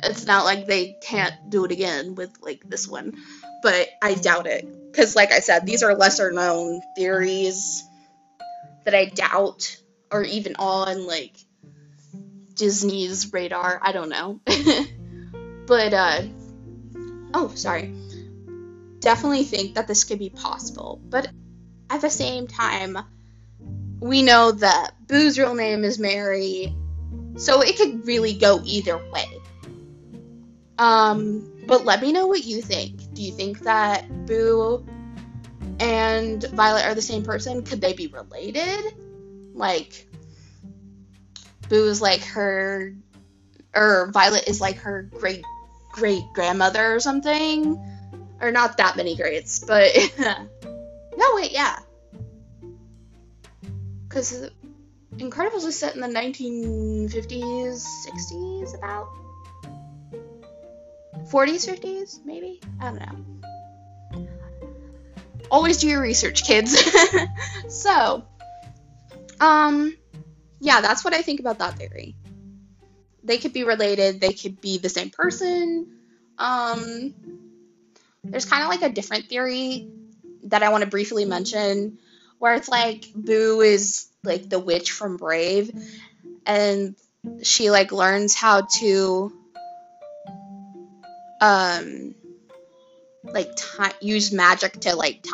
it's 0.02 0.26
not 0.26 0.44
like 0.44 0.66
they 0.66 0.96
can't 1.00 1.35
do 1.49 1.64
it 1.64 1.73
again 1.73 2.14
with 2.14 2.30
like 2.42 2.68
this 2.68 2.88
one, 2.88 3.14
but 3.62 3.88
I 4.02 4.14
doubt 4.14 4.46
it 4.46 4.66
because, 4.90 5.14
like 5.14 5.32
I 5.32 5.40
said, 5.40 5.64
these 5.64 5.82
are 5.82 5.94
lesser 5.94 6.32
known 6.32 6.80
theories 6.96 7.85
that 8.85 8.94
I 8.94 9.06
doubt 9.06 9.76
are 10.11 10.25
even 10.25 10.56
on 10.58 11.06
like 11.06 11.37
Disney's 12.54 13.32
radar. 13.32 13.80
I 13.82 13.92
don't 13.92 14.08
know, 14.08 14.40
but 15.66 15.94
uh, 15.94 16.23
oh, 17.32 17.52
sorry. 17.54 17.94
Definitely 19.00 19.45
think 19.45 19.75
that 19.75 19.87
this 19.87 20.05
could 20.05 20.19
be 20.19 20.31
possible, 20.31 21.00
but 21.09 21.29
at 21.91 22.00
the 22.00 22.11
same 22.11 22.47
time, 22.47 22.99
we 24.00 24.23
know 24.23 24.53
that 24.53 24.93
Boo's 25.07 25.38
real 25.38 25.55
name 25.55 25.85
is 25.85 25.99
Mary, 25.99 26.75
so 27.37 27.61
it 27.62 27.76
could 27.76 28.07
really 28.07 28.35
go 28.35 28.61
either 28.65 28.99
way. 29.11 29.26
Um, 30.79 31.65
but 31.67 31.85
let 31.85 32.03
me 32.03 32.12
know 32.12 32.26
what 32.26 32.45
you 32.45 32.61
think. 32.61 33.15
Do 33.15 33.23
you 33.23 33.33
think 33.33 33.61
that 33.61 34.26
Boo 34.26 34.87
and 35.81 36.43
Violet 36.43 36.85
are 36.85 36.95
the 36.95 37.03
same 37.03 37.23
person? 37.23 37.62
Could 37.62 37.81
they 37.81 37.93
be 37.93 38.09
related? 38.09 38.95
Like, 39.55 40.07
Boo 41.69 41.88
is 41.88 42.00
like 42.00 42.23
her, 42.25 42.95
or 43.75 44.11
Violet 44.12 44.49
is 44.49 44.61
like 44.61 44.76
her 44.79 45.03
great 45.03 45.45
great 45.93 46.25
grandmother 46.35 46.95
or 46.95 47.00
something? 47.00 47.83
Or 48.40 48.50
not 48.50 48.76
that 48.76 48.97
many 48.97 49.16
greats, 49.16 49.61
but. 49.61 49.93
no, 50.19 51.31
wait, 51.35 51.52
yeah. 51.52 51.78
Because 54.09 54.50
Incredibles 55.19 55.64
was 55.64 55.78
set 55.78 55.95
in 55.95 56.02
the 56.02 56.09
1950s, 56.09 57.87
60s, 58.07 58.75
about. 58.76 59.09
40s, 61.31 61.66
50s, 61.66 62.25
maybe? 62.25 62.61
I 62.81 62.85
don't 62.85 63.00
know. 63.00 64.28
Always 65.50 65.78
do 65.78 65.88
your 65.88 66.02
research, 66.02 66.45
kids. 66.45 66.78
so, 67.69 68.25
um, 69.40 69.97
yeah, 70.61 70.83
that's 70.83 71.02
what 71.02 71.14
I 71.14 71.23
think 71.23 71.40
about 71.40 71.59
that 71.61 71.78
theory. 71.78 72.14
They 73.25 73.38
could 73.38 73.55
be 73.55 73.64
related, 73.64 74.21
they 74.21 74.35
could 74.35 74.61
be 74.61 74.78
the 74.78 74.90
same 74.90 75.11
person. 75.11 75.87
Um, 76.37 77.14
there's 78.30 78.45
kind 78.45 78.62
of 78.62 78.68
like 78.68 78.83
a 78.83 78.92
different 78.92 79.26
theory 79.26 79.88
that 80.45 80.62
I 80.62 80.71
want 80.71 80.85
to 80.85 80.90
briefly 80.90 81.25
mention 81.25 81.99
where 82.38 82.54
it's 82.54 82.68
like 82.68 83.06
Boo 83.14 83.61
is 83.61 84.09
like 84.23 84.49
the 84.49 84.59
witch 84.59 84.92
from 84.92 85.16
Brave 85.16 85.71
and 86.45 86.95
she 87.42 87.71
like 87.71 87.92
learns 87.92 88.35
how 88.35 88.62
to 88.78 89.33
um 91.40 92.14
like 93.25 93.50
use 94.00 94.33
magic 94.33 94.80
to 94.80 94.95
like 94.95 95.25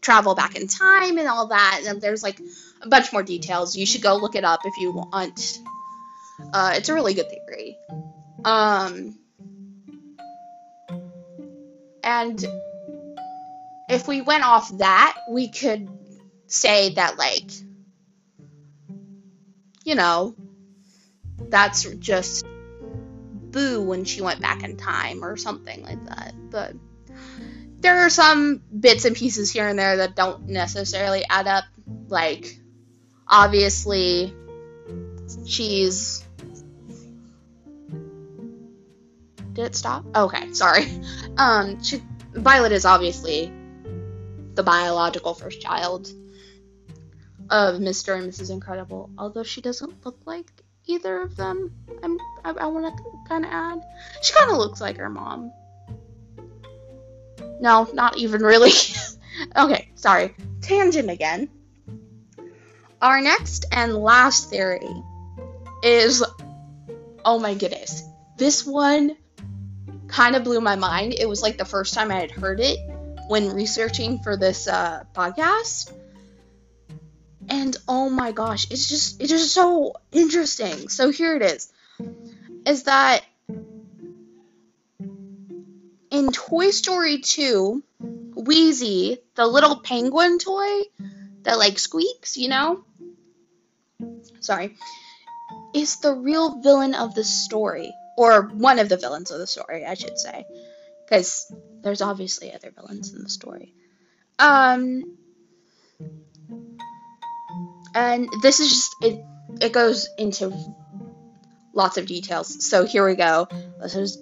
travel 0.00 0.34
back 0.34 0.56
in 0.56 0.66
time 0.68 1.18
and 1.18 1.28
all 1.28 1.48
that 1.48 1.82
and 1.86 2.00
there's 2.00 2.22
like 2.22 2.40
a 2.82 2.88
bunch 2.88 3.12
more 3.12 3.22
details. 3.22 3.76
You 3.76 3.86
should 3.86 4.02
go 4.02 4.16
look 4.16 4.34
it 4.34 4.44
up 4.44 4.60
if 4.64 4.76
you 4.78 4.92
want. 4.92 5.58
Uh 6.52 6.74
it's 6.76 6.88
a 6.88 6.94
really 6.94 7.14
good 7.14 7.30
theory. 7.30 7.76
Um 8.44 9.19
and 12.02 12.44
if 13.88 14.06
we 14.06 14.20
went 14.20 14.44
off 14.44 14.76
that 14.78 15.16
we 15.30 15.48
could 15.48 15.88
say 16.46 16.94
that 16.94 17.18
like 17.18 17.50
you 19.84 19.94
know 19.94 20.34
that's 21.50 21.84
just 21.94 22.46
boo 23.50 23.82
when 23.82 24.04
she 24.04 24.22
went 24.22 24.40
back 24.40 24.62
in 24.62 24.76
time 24.76 25.24
or 25.24 25.36
something 25.36 25.82
like 25.82 26.04
that. 26.06 26.34
But 26.50 26.74
there 27.80 28.00
are 28.00 28.10
some 28.10 28.62
bits 28.78 29.04
and 29.04 29.16
pieces 29.16 29.50
here 29.50 29.68
and 29.68 29.78
there 29.78 29.98
that 29.98 30.16
don't 30.16 30.48
necessarily 30.48 31.24
add 31.28 31.46
up. 31.46 31.64
Like, 32.08 32.58
obviously, 33.26 34.34
she's. 35.46 36.26
Did 39.60 39.66
it 39.66 39.76
stop? 39.76 40.06
Okay, 40.16 40.54
sorry. 40.54 40.86
Um, 41.36 41.82
she, 41.82 42.02
Violet 42.32 42.72
is 42.72 42.86
obviously 42.86 43.52
the 44.54 44.62
biological 44.62 45.34
first 45.34 45.60
child 45.60 46.10
of 47.50 47.74
Mr. 47.74 48.18
and 48.18 48.32
Mrs. 48.32 48.50
Incredible, 48.50 49.10
although 49.18 49.42
she 49.42 49.60
doesn't 49.60 50.02
look 50.06 50.18
like 50.24 50.50
either 50.86 51.20
of 51.20 51.36
them. 51.36 51.74
I'm, 52.02 52.18
I, 52.42 52.52
I 52.52 52.66
want 52.68 52.96
to 52.96 53.04
kind 53.28 53.44
of 53.44 53.50
add. 53.52 53.82
She 54.22 54.32
kind 54.32 54.50
of 54.50 54.56
looks 54.56 54.80
like 54.80 54.96
her 54.96 55.10
mom. 55.10 55.52
No, 57.60 57.86
not 57.92 58.16
even 58.16 58.40
really. 58.40 58.72
okay, 59.56 59.90
sorry. 59.94 60.34
Tangent 60.62 61.10
again. 61.10 61.50
our 63.02 63.20
next 63.20 63.66
and 63.70 63.94
last 63.94 64.48
theory 64.48 64.88
is 65.82 66.24
oh 67.26 67.38
my 67.38 67.52
goodness. 67.52 68.04
This 68.38 68.64
one 68.64 69.18
kind 70.10 70.36
of 70.36 70.44
blew 70.44 70.60
my 70.60 70.76
mind. 70.76 71.14
It 71.14 71.28
was 71.28 71.42
like 71.42 71.56
the 71.58 71.64
first 71.64 71.94
time 71.94 72.10
I 72.10 72.20
had 72.20 72.30
heard 72.30 72.60
it 72.60 72.78
when 73.28 73.54
researching 73.54 74.18
for 74.18 74.36
this 74.36 74.66
uh, 74.66 75.04
podcast. 75.14 75.92
And 77.48 77.76
oh 77.88 78.10
my 78.10 78.32
gosh, 78.32 78.70
it's 78.70 78.88
just 78.88 79.20
it's 79.20 79.30
just 79.30 79.52
so 79.52 79.94
interesting. 80.12 80.88
So 80.88 81.10
here 81.10 81.36
it 81.36 81.42
is. 81.42 81.72
Is 82.66 82.84
that 82.84 83.24
in 86.10 86.32
Toy 86.32 86.70
Story 86.70 87.18
2, 87.20 87.82
Wheezy, 88.34 89.18
the 89.34 89.46
little 89.46 89.80
penguin 89.80 90.38
toy 90.38 90.82
that 91.42 91.58
like 91.58 91.78
squeaks, 91.78 92.36
you 92.36 92.48
know? 92.48 92.84
Sorry. 94.40 94.76
Is 95.74 95.98
the 96.00 96.14
real 96.14 96.60
villain 96.60 96.94
of 96.94 97.14
the 97.14 97.24
story. 97.24 97.92
Or 98.16 98.42
one 98.42 98.78
of 98.78 98.88
the 98.88 98.96
villains 98.96 99.30
of 99.30 99.38
the 99.38 99.46
story, 99.46 99.84
I 99.86 99.94
should 99.94 100.18
say. 100.18 100.44
Because 101.04 101.52
there's 101.82 102.02
obviously 102.02 102.52
other 102.52 102.70
villains 102.70 103.12
in 103.12 103.22
the 103.22 103.28
story. 103.28 103.74
Um 104.38 105.16
and 107.94 108.28
this 108.42 108.60
is 108.60 108.70
just 108.70 108.96
it 109.02 109.24
it 109.60 109.72
goes 109.72 110.08
into 110.18 110.52
lots 111.74 111.98
of 111.98 112.06
details. 112.06 112.66
So 112.66 112.84
here 112.84 113.06
we 113.06 113.14
go. 113.14 113.48
Let's 113.78 113.94
just 113.94 114.20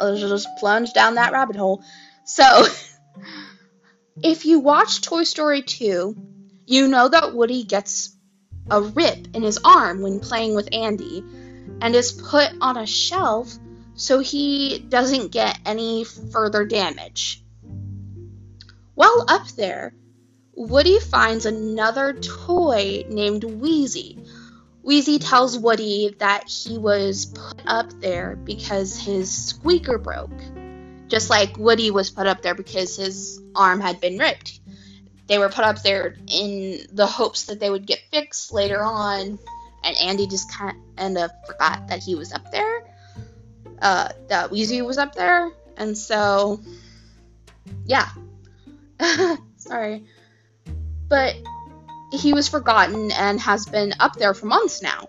let's 0.00 0.20
just 0.20 0.48
plunge 0.58 0.92
down 0.92 1.14
that 1.14 1.32
rabbit 1.32 1.56
hole. 1.56 1.82
So 2.24 2.66
if 4.22 4.44
you 4.44 4.60
watch 4.60 5.02
Toy 5.02 5.24
Story 5.24 5.62
2, 5.62 6.16
you 6.66 6.88
know 6.88 7.08
that 7.08 7.34
Woody 7.34 7.64
gets 7.64 8.16
a 8.70 8.82
rip 8.82 9.28
in 9.34 9.42
his 9.42 9.58
arm 9.64 10.02
when 10.02 10.20
playing 10.20 10.54
with 10.54 10.68
Andy 10.72 11.22
and 11.80 11.94
is 11.94 12.12
put 12.12 12.50
on 12.60 12.76
a 12.76 12.86
shelf 12.86 13.52
so 13.94 14.18
he 14.18 14.78
doesn't 14.78 15.32
get 15.32 15.58
any 15.64 16.04
further 16.04 16.64
damage. 16.64 17.42
While 18.94 19.24
up 19.28 19.48
there, 19.48 19.94
Woody 20.54 21.00
finds 21.00 21.44
another 21.44 22.14
toy 22.14 23.04
named 23.08 23.44
Wheezy. 23.44 24.18
Wheezy 24.82 25.18
tells 25.18 25.58
Woody 25.58 26.14
that 26.18 26.48
he 26.48 26.78
was 26.78 27.26
put 27.26 27.60
up 27.66 27.90
there 28.00 28.36
because 28.36 28.96
his 28.96 29.30
squeaker 29.48 29.98
broke. 29.98 30.30
Just 31.08 31.28
like 31.28 31.58
Woody 31.58 31.90
was 31.90 32.10
put 32.10 32.26
up 32.26 32.42
there 32.42 32.54
because 32.54 32.96
his 32.96 33.40
arm 33.54 33.80
had 33.80 34.00
been 34.00 34.18
ripped. 34.18 34.60
They 35.26 35.38
were 35.38 35.48
put 35.48 35.64
up 35.64 35.82
there 35.82 36.16
in 36.28 36.86
the 36.92 37.06
hopes 37.06 37.44
that 37.44 37.60
they 37.60 37.68
would 37.68 37.86
get 37.86 38.00
fixed 38.10 38.52
later 38.52 38.82
on, 38.82 39.38
and 39.86 39.96
Andy 39.96 40.26
just 40.26 40.52
kind 40.52 41.18
of 41.18 41.30
forgot 41.46 41.88
that 41.88 42.02
he 42.02 42.14
was 42.14 42.32
up 42.32 42.50
there. 42.50 42.84
Uh, 43.80 44.08
that 44.28 44.50
Wheezy 44.50 44.82
was 44.82 44.98
up 44.98 45.14
there, 45.14 45.50
and 45.76 45.96
so, 45.96 46.60
yeah. 47.84 48.08
Sorry 49.56 50.04
but 51.08 51.36
he 52.12 52.32
was 52.32 52.48
forgotten 52.48 53.10
and 53.12 53.40
has 53.40 53.66
been 53.66 53.94
up 54.00 54.14
there 54.16 54.34
for 54.34 54.46
months 54.46 54.82
now. 54.82 55.08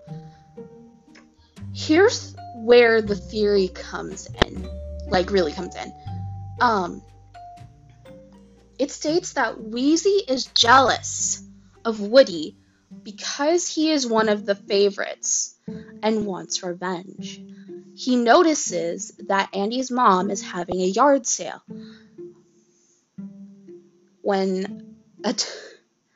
Here's 1.73 2.35
where 2.55 3.01
the 3.01 3.15
theory 3.15 3.67
comes 3.69 4.27
in, 4.45 4.67
like 5.07 5.31
really 5.31 5.51
comes 5.51 5.75
in. 5.75 5.93
Um, 6.59 7.01
it 8.79 8.91
states 8.91 9.33
that 9.33 9.61
Wheezy 9.61 10.23
is 10.27 10.45
jealous 10.47 11.43
of 11.85 11.99
Woody 11.99 12.57
because 13.03 13.67
he 13.67 13.91
is 13.91 14.07
one 14.07 14.29
of 14.29 14.45
the 14.45 14.55
favorites 14.55 15.55
and 16.01 16.25
wants 16.25 16.63
revenge. 16.63 17.41
He 17.95 18.15
notices 18.15 19.11
that 19.27 19.49
Andy's 19.53 19.89
mom 19.91 20.29
is 20.29 20.41
having 20.41 20.81
a 20.81 20.85
yard 20.85 21.25
sale. 21.25 21.63
When 24.21 24.97
a 25.23 25.33
t- 25.33 25.47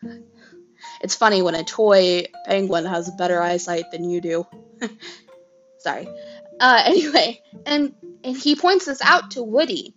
it's 1.02 1.16
funny 1.16 1.42
when 1.42 1.56
a 1.56 1.64
toy 1.64 2.26
penguin 2.46 2.86
has 2.86 3.10
better 3.12 3.42
eyesight 3.42 3.92
than 3.92 4.10
you 4.10 4.22
do. 4.22 4.48
Sorry. 5.80 6.08
Uh, 6.60 6.84
anyway, 6.86 7.42
and 7.66 7.96
and 8.24 8.38
he 8.38 8.56
points 8.56 8.86
this 8.86 9.02
out 9.02 9.32
to 9.32 9.44
Woody. 9.44 9.96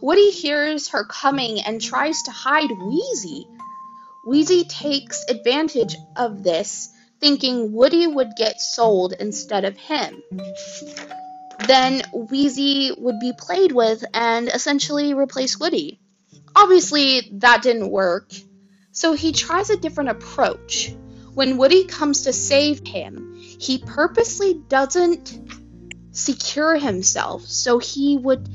Woody 0.00 0.30
hears 0.30 0.88
her 0.88 1.04
coming 1.04 1.60
and 1.60 1.80
tries 1.80 2.22
to 2.22 2.30
hide 2.30 2.70
Wheezy. 2.70 3.46
Wheezy 4.30 4.62
takes 4.62 5.24
advantage 5.28 5.96
of 6.14 6.44
this, 6.44 6.88
thinking 7.18 7.72
Woody 7.72 8.06
would 8.06 8.36
get 8.36 8.60
sold 8.60 9.12
instead 9.12 9.64
of 9.64 9.76
him. 9.76 10.22
Then 11.66 12.04
Wheezy 12.14 12.92
would 12.96 13.18
be 13.18 13.32
played 13.36 13.72
with 13.72 14.04
and 14.14 14.46
essentially 14.46 15.14
replace 15.14 15.58
Woody. 15.58 15.98
Obviously, 16.54 17.28
that 17.40 17.62
didn't 17.62 17.90
work, 17.90 18.30
so 18.92 19.14
he 19.14 19.32
tries 19.32 19.68
a 19.68 19.76
different 19.76 20.10
approach. 20.10 20.94
When 21.34 21.58
Woody 21.58 21.86
comes 21.86 22.22
to 22.22 22.32
save 22.32 22.86
him, 22.86 23.34
he 23.36 23.78
purposely 23.78 24.54
doesn't 24.54 25.40
secure 26.12 26.76
himself, 26.76 27.42
so 27.46 27.80
he 27.80 28.16
would 28.16 28.48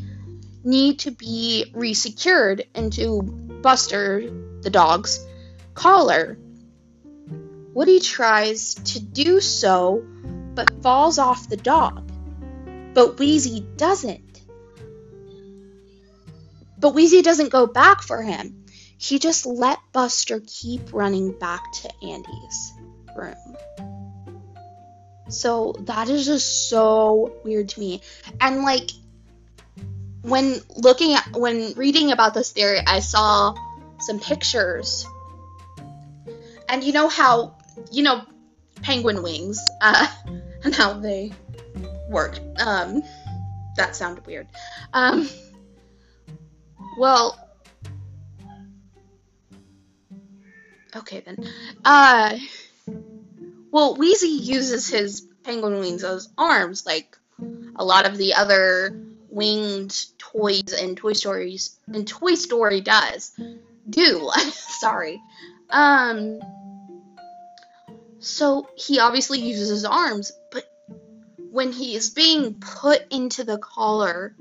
need 0.63 0.99
to 0.99 1.11
be 1.11 1.65
resecured 1.75 2.65
into 2.73 3.21
Buster, 3.61 4.31
the 4.61 4.69
dog's, 4.69 5.19
collar. 5.75 6.37
Woody 7.73 7.99
tries 7.99 8.73
to 8.75 8.99
do 8.99 9.39
so, 9.41 10.03
but 10.55 10.81
falls 10.81 11.19
off 11.19 11.49
the 11.49 11.57
dog. 11.57 12.11
But 12.93 13.19
Wheezy 13.19 13.59
doesn't. 13.75 14.41
But 16.79 16.93
Wheezy 16.93 17.21
doesn't 17.21 17.51
go 17.51 17.67
back 17.67 18.01
for 18.01 18.21
him 18.21 18.65
he 18.97 19.19
just 19.19 19.45
let 19.45 19.79
Buster 19.91 20.41
keep 20.45 20.93
running 20.93 21.31
back 21.37 21.61
to 21.73 21.91
Andy's 22.03 22.73
room. 23.15 23.35
So 25.29 25.75
that 25.81 26.09
is 26.09 26.25
just 26.25 26.69
so 26.69 27.33
weird 27.43 27.69
to 27.69 27.79
me. 27.79 28.01
And 28.39 28.61
like 28.61 28.89
when 30.21 30.59
looking 30.75 31.13
at 31.13 31.33
when 31.33 31.73
reading 31.73 32.11
about 32.11 32.33
this 32.33 32.51
theory, 32.51 32.79
I 32.85 32.99
saw 32.99 33.55
some 33.99 34.19
pictures. 34.19 35.05
And 36.69 36.83
you 36.83 36.93
know 36.93 37.07
how 37.07 37.57
you 37.91 38.03
know 38.03 38.23
penguin 38.81 39.23
wings 39.23 39.63
uh 39.81 40.07
and 40.63 40.73
how 40.73 40.93
they 40.93 41.31
work. 42.09 42.39
Um 42.57 43.03
that 43.77 43.95
sounded 43.95 44.25
weird. 44.25 44.47
Um 44.93 45.29
well, 46.97 47.45
Okay 50.95 51.21
then. 51.25 51.37
Uh, 51.83 52.37
well, 53.71 53.95
Wheezy 53.95 54.29
uses 54.29 54.87
his 54.87 55.27
penguin 55.43 55.79
wings 55.79 56.03
as 56.03 56.29
arms, 56.37 56.85
like 56.85 57.17
a 57.75 57.83
lot 57.83 58.07
of 58.07 58.17
the 58.17 58.35
other 58.35 58.97
winged 59.29 60.05
toys 60.17 60.71
in 60.81 60.95
Toy 60.95 61.11
Stories 61.11 61.77
and 61.87 62.07
Toy 62.07 62.35
Story 62.35 62.79
does. 62.79 63.33
Do 63.89 64.31
sorry. 64.51 65.21
Um. 65.69 66.39
So 68.25 68.67
he 68.75 68.97
obviously 68.99 69.39
uses 69.39 69.69
his 69.69 69.85
arms, 69.85 70.31
but 70.51 70.65
when 71.51 71.71
he 71.71 71.95
is 71.95 72.09
being 72.09 72.55
put 72.55 73.05
into 73.11 73.43
the 73.43 73.59
collar, 73.59 74.35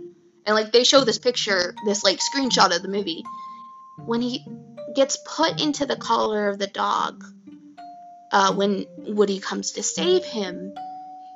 and 0.46 0.56
like 0.56 0.72
they 0.72 0.84
show 0.84 1.04
this 1.04 1.18
picture, 1.18 1.74
this 1.84 2.02
like 2.02 2.18
screenshot 2.18 2.74
of 2.74 2.80
the 2.80 2.88
movie, 2.88 3.24
when 4.06 4.22
he 4.22 4.42
gets 4.94 5.18
put 5.26 5.60
into 5.60 5.84
the 5.84 5.96
collar 5.96 6.48
of 6.48 6.58
the 6.58 6.66
dog 6.66 7.24
uh, 8.32 8.54
when 8.54 8.86
Woody 8.96 9.38
comes 9.38 9.72
to 9.72 9.82
save 9.82 10.24
him, 10.24 10.72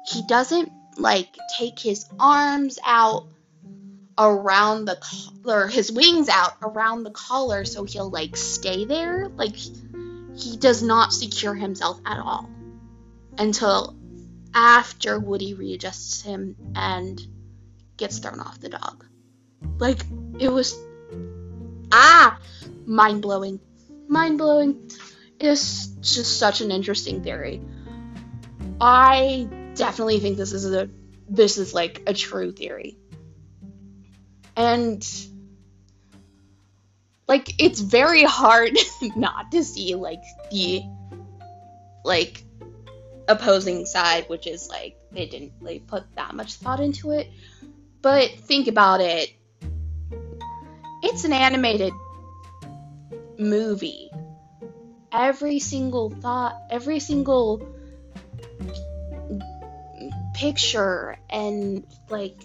he 0.06 0.22
doesn't 0.26 0.72
like 0.96 1.28
take 1.58 1.78
his 1.78 2.06
arms 2.18 2.78
out 2.82 3.26
around 4.16 4.86
the 4.86 4.96
collar, 4.96 5.66
his 5.66 5.92
wings 5.92 6.30
out 6.30 6.54
around 6.62 7.02
the 7.02 7.10
collar 7.10 7.66
so 7.66 7.84
he'll 7.84 8.10
like 8.10 8.38
stay 8.38 8.86
there. 8.86 9.28
Like 9.28 9.54
he 10.38 10.56
does 10.56 10.82
not 10.82 11.12
secure 11.12 11.54
himself 11.54 12.00
at 12.06 12.18
all 12.18 12.48
until 13.36 13.96
after 14.54 15.18
Woody 15.18 15.54
readjusts 15.54 16.22
him 16.22 16.56
and 16.74 17.20
gets 17.96 18.18
thrown 18.18 18.40
off 18.40 18.60
the 18.60 18.68
dog. 18.68 19.04
Like 19.78 20.00
it 20.38 20.48
was 20.48 20.78
ah 21.92 22.38
mind 22.86 23.22
blowing. 23.22 23.60
Mind 24.08 24.38
blowing. 24.38 24.90
It's 25.40 25.86
just 25.86 26.38
such 26.38 26.60
an 26.60 26.70
interesting 26.70 27.22
theory. 27.22 27.60
I 28.80 29.48
definitely 29.74 30.20
think 30.20 30.36
this 30.36 30.52
is 30.52 30.72
a 30.72 30.88
this 31.28 31.58
is 31.58 31.74
like 31.74 32.02
a 32.06 32.14
true 32.14 32.52
theory. 32.52 32.96
And 34.56 35.06
like 37.28 37.62
it's 37.62 37.80
very 37.80 38.24
hard 38.24 38.76
not 39.16 39.52
to 39.52 39.62
see 39.62 39.94
like 39.94 40.22
the 40.50 40.82
like 42.04 42.42
opposing 43.28 43.84
side, 43.84 44.24
which 44.28 44.46
is 44.46 44.68
like 44.68 44.96
they 45.12 45.26
didn't 45.26 45.52
really 45.60 45.78
put 45.78 46.04
that 46.16 46.34
much 46.34 46.54
thought 46.54 46.80
into 46.80 47.10
it. 47.10 47.30
But 48.00 48.30
think 48.30 48.66
about 48.68 49.00
it. 49.00 49.30
It's 51.02 51.24
an 51.24 51.32
animated 51.32 51.92
movie. 53.38 54.10
Every 55.12 55.58
single 55.58 56.10
thought, 56.10 56.56
every 56.70 57.00
single 57.00 57.74
picture 60.34 61.18
and 61.28 61.84
like 62.08 62.36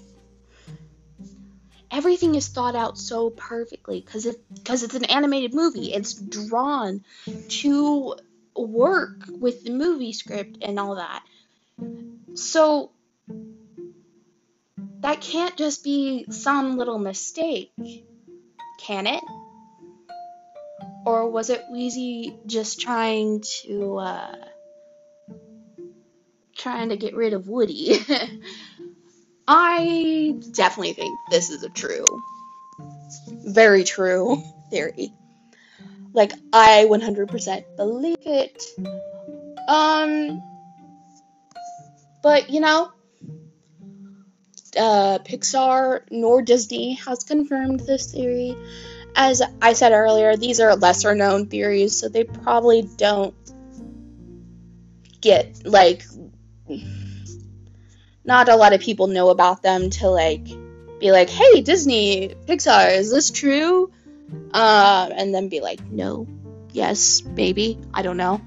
everything 1.93 2.34
is 2.34 2.47
thought 2.47 2.75
out 2.75 2.97
so 2.97 3.29
perfectly 3.29 4.01
because 4.01 4.25
it 4.25 4.36
because 4.53 4.82
it's 4.84 4.95
an 4.95 5.06
animated 5.06 5.53
movie. 5.53 5.93
It's 5.93 6.13
drawn 6.13 7.06
to 7.49 8.15
work 8.56 9.25
with 9.27 9.63
the 9.63 9.71
movie 9.71 10.12
script 10.12 10.58
and 10.62 10.79
all 10.79 10.95
that. 10.95 11.23
So 12.34 12.91
that 15.01 15.21
can't 15.21 15.56
just 15.56 15.84
be 15.84 16.25
some 16.32 16.77
little 16.77 16.97
mistake, 16.97 17.71
can 18.79 19.06
it? 19.06 19.23
Or 21.06 21.29
was 21.29 21.49
it 21.49 21.63
Wheezy 21.71 22.38
just 22.47 22.82
trying 22.82 23.43
to 23.62 23.97
uh 23.97 24.36
trying 26.58 26.89
to 26.89 26.97
get 26.97 27.15
rid 27.15 27.34
of 27.34 27.47
Woody? 27.47 27.99
I 29.47 30.36
definitely 30.51 30.93
think 30.93 31.19
this 31.29 31.49
is 31.49 31.63
a 31.63 31.69
true, 31.69 32.06
very 33.27 33.84
true 33.84 34.41
theory. 34.69 35.13
Like, 36.13 36.34
I 36.51 36.86
100% 36.88 37.75
believe 37.75 38.17
it. 38.21 38.63
Um, 39.67 40.41
but 42.21 42.49
you 42.49 42.60
know, 42.60 42.91
uh, 44.77 45.19
Pixar 45.19 46.01
nor 46.10 46.41
Disney 46.41 46.93
has 46.93 47.23
confirmed 47.23 47.82
this 47.82 48.12
theory. 48.12 48.56
As 49.15 49.41
I 49.62 49.73
said 49.73 49.91
earlier, 49.91 50.36
these 50.36 50.60
are 50.60 50.75
lesser 50.75 51.13
known 51.13 51.47
theories, 51.47 51.99
so 51.99 52.10
they 52.10 52.23
probably 52.23 52.88
don't 52.97 53.36
get 55.21 55.65
like 55.65 56.03
not 58.26 58.50
a 58.50 58.56
lot 58.56 58.74
of 58.74 58.82
people 58.82 59.08
know 59.08 59.30
about 59.30 59.62
them 59.62 59.90
to 59.92 60.10
like 60.10 60.46
be 61.00 61.12
like, 61.12 61.30
"Hey, 61.30 61.62
Disney, 61.62 62.36
Pixar, 62.48 62.98
is 62.98 63.12
this 63.12 63.32
true?" 63.32 63.92
Uh, 64.54 65.10
and 65.16 65.34
then 65.34 65.50
be 65.50 65.60
like, 65.60 65.80
"No, 65.92 66.28
yes, 66.72 67.24
maybe, 67.26 67.78
I 67.94 68.02
don't 68.02 68.18
know. 68.18 68.42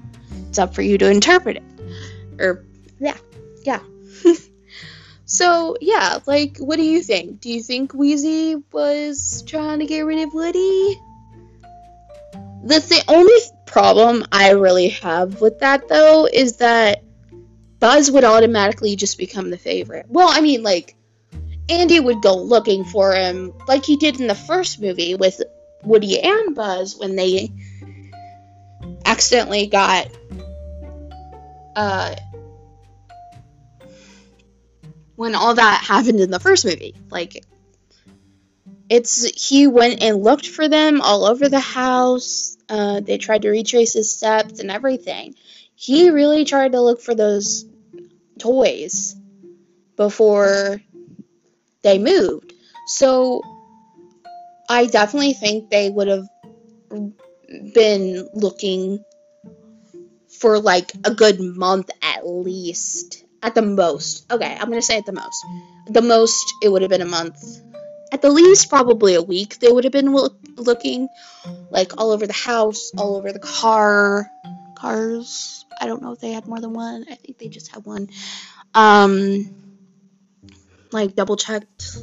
It's 0.49 0.59
up 0.59 0.73
for 0.73 0.81
you 0.81 0.97
to 0.97 1.09
interpret 1.09 1.57
it." 1.57 1.63
Or 2.39 2.63
yeah, 2.99 3.17
yeah. 3.63 3.79
so 5.25 5.77
yeah, 5.81 6.19
like, 6.25 6.57
what 6.57 6.77
do 6.77 6.83
you 6.83 7.01
think? 7.01 7.41
Do 7.41 7.51
you 7.51 7.61
think 7.61 7.93
Wheezy 7.93 8.55
was 8.71 9.43
trying 9.45 9.79
to 9.79 9.85
get 9.85 10.01
rid 10.01 10.19
of 10.27 10.33
Woody? 10.33 10.99
The 12.63 12.79
th- 12.81 13.03
only 13.07 13.39
problem 13.65 14.25
I 14.31 14.51
really 14.51 14.89
have 14.89 15.39
with 15.41 15.59
that 15.59 15.87
though 15.87 16.25
is 16.25 16.57
that 16.57 17.03
Buzz 17.79 18.09
would 18.09 18.23
automatically 18.23 18.95
just 18.95 19.17
become 19.17 19.49
the 19.49 19.57
favorite. 19.57 20.07
Well, 20.09 20.29
I 20.29 20.41
mean, 20.41 20.63
like, 20.63 20.95
Andy 21.69 21.99
would 21.99 22.21
go 22.21 22.35
looking 22.35 22.85
for 22.85 23.13
him, 23.13 23.53
like 23.67 23.85
he 23.85 23.97
did 23.97 24.19
in 24.19 24.27
the 24.27 24.35
first 24.35 24.81
movie 24.81 25.15
with 25.15 25.41
Woody 25.83 26.19
and 26.19 26.55
Buzz 26.55 26.97
when 26.97 27.15
they 27.15 27.51
accidentally 29.05 29.67
got. 29.67 30.07
Uh, 31.75 32.15
when 35.15 35.35
all 35.35 35.55
that 35.55 35.83
happened 35.83 36.19
in 36.19 36.31
the 36.31 36.39
first 36.39 36.65
movie. 36.65 36.95
Like, 37.11 37.43
it's. 38.89 39.23
He 39.49 39.67
went 39.67 40.01
and 40.01 40.23
looked 40.23 40.47
for 40.47 40.67
them 40.67 41.01
all 41.01 41.25
over 41.25 41.47
the 41.49 41.59
house. 41.59 42.57
Uh, 42.69 43.01
they 43.01 43.17
tried 43.17 43.43
to 43.43 43.49
retrace 43.49 43.93
his 43.93 44.11
steps 44.11 44.59
and 44.59 44.71
everything 44.71 45.35
he 45.79 46.09
really 46.09 46.43
tried 46.43 46.71
to 46.71 46.81
look 46.81 46.99
for 46.99 47.13
those 47.13 47.63
toys 48.39 49.15
before 49.95 50.81
they 51.83 51.99
moved. 51.99 52.51
So 52.87 53.43
I 54.67 54.87
definitely 54.87 55.33
think 55.33 55.69
they 55.69 55.91
would 55.91 56.07
have 56.07 56.27
been 57.75 58.27
looking 58.33 59.03
for 60.39 60.59
like 60.59 60.91
a 61.05 61.13
good 61.13 61.39
month 61.39 61.91
at 62.01 62.27
least. 62.27 63.23
At 63.43 63.53
the 63.53 63.61
most. 63.61 64.31
Okay, 64.31 64.57
I'm 64.59 64.67
going 64.67 64.79
to 64.79 64.85
say 64.85 64.97
at 64.97 65.05
the 65.05 65.13
most. 65.13 65.45
The 65.89 66.01
most, 66.01 66.55
it 66.63 66.69
would 66.69 66.81
have 66.81 66.89
been 66.89 67.03
a 67.03 67.05
month. 67.05 67.37
At 68.11 68.23
the 68.23 68.31
least, 68.31 68.67
probably 68.67 69.13
a 69.13 69.21
week. 69.21 69.59
They 69.59 69.71
would 69.71 69.83
have 69.83 69.93
been 69.93 70.11
look- 70.11 70.39
looking 70.55 71.07
like 71.69 71.99
all 71.99 72.11
over 72.11 72.25
the 72.25 72.33
house, 72.33 72.91
all 72.97 73.15
over 73.15 73.31
the 73.31 73.39
car, 73.39 74.27
cars. 74.77 75.65
I 75.79 75.87
don't 75.87 76.01
know 76.01 76.11
if 76.13 76.19
they 76.19 76.31
had 76.31 76.47
more 76.47 76.59
than 76.59 76.73
one. 76.73 77.05
I 77.09 77.15
think 77.15 77.37
they 77.37 77.47
just 77.47 77.73
had 77.73 77.85
one. 77.85 78.09
Um, 78.73 79.55
like 80.91 81.15
double 81.15 81.35
checked 81.35 81.97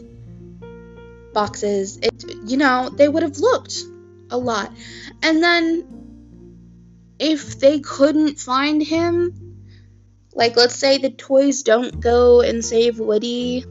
boxes. 1.32 1.98
It, 2.02 2.24
you 2.44 2.56
know, 2.56 2.90
they 2.90 3.08
would 3.08 3.22
have 3.22 3.38
looked 3.38 3.82
a 4.30 4.38
lot. 4.38 4.72
And 5.22 5.42
then 5.42 5.86
if 7.18 7.58
they 7.58 7.80
couldn't 7.80 8.38
find 8.38 8.82
him, 8.82 9.62
like 10.32 10.56
let's 10.56 10.74
say 10.74 10.98
the 10.98 11.10
toys 11.10 11.62
don't 11.62 12.00
go 12.00 12.40
and 12.40 12.64
save 12.64 12.98
Woody. 12.98 13.64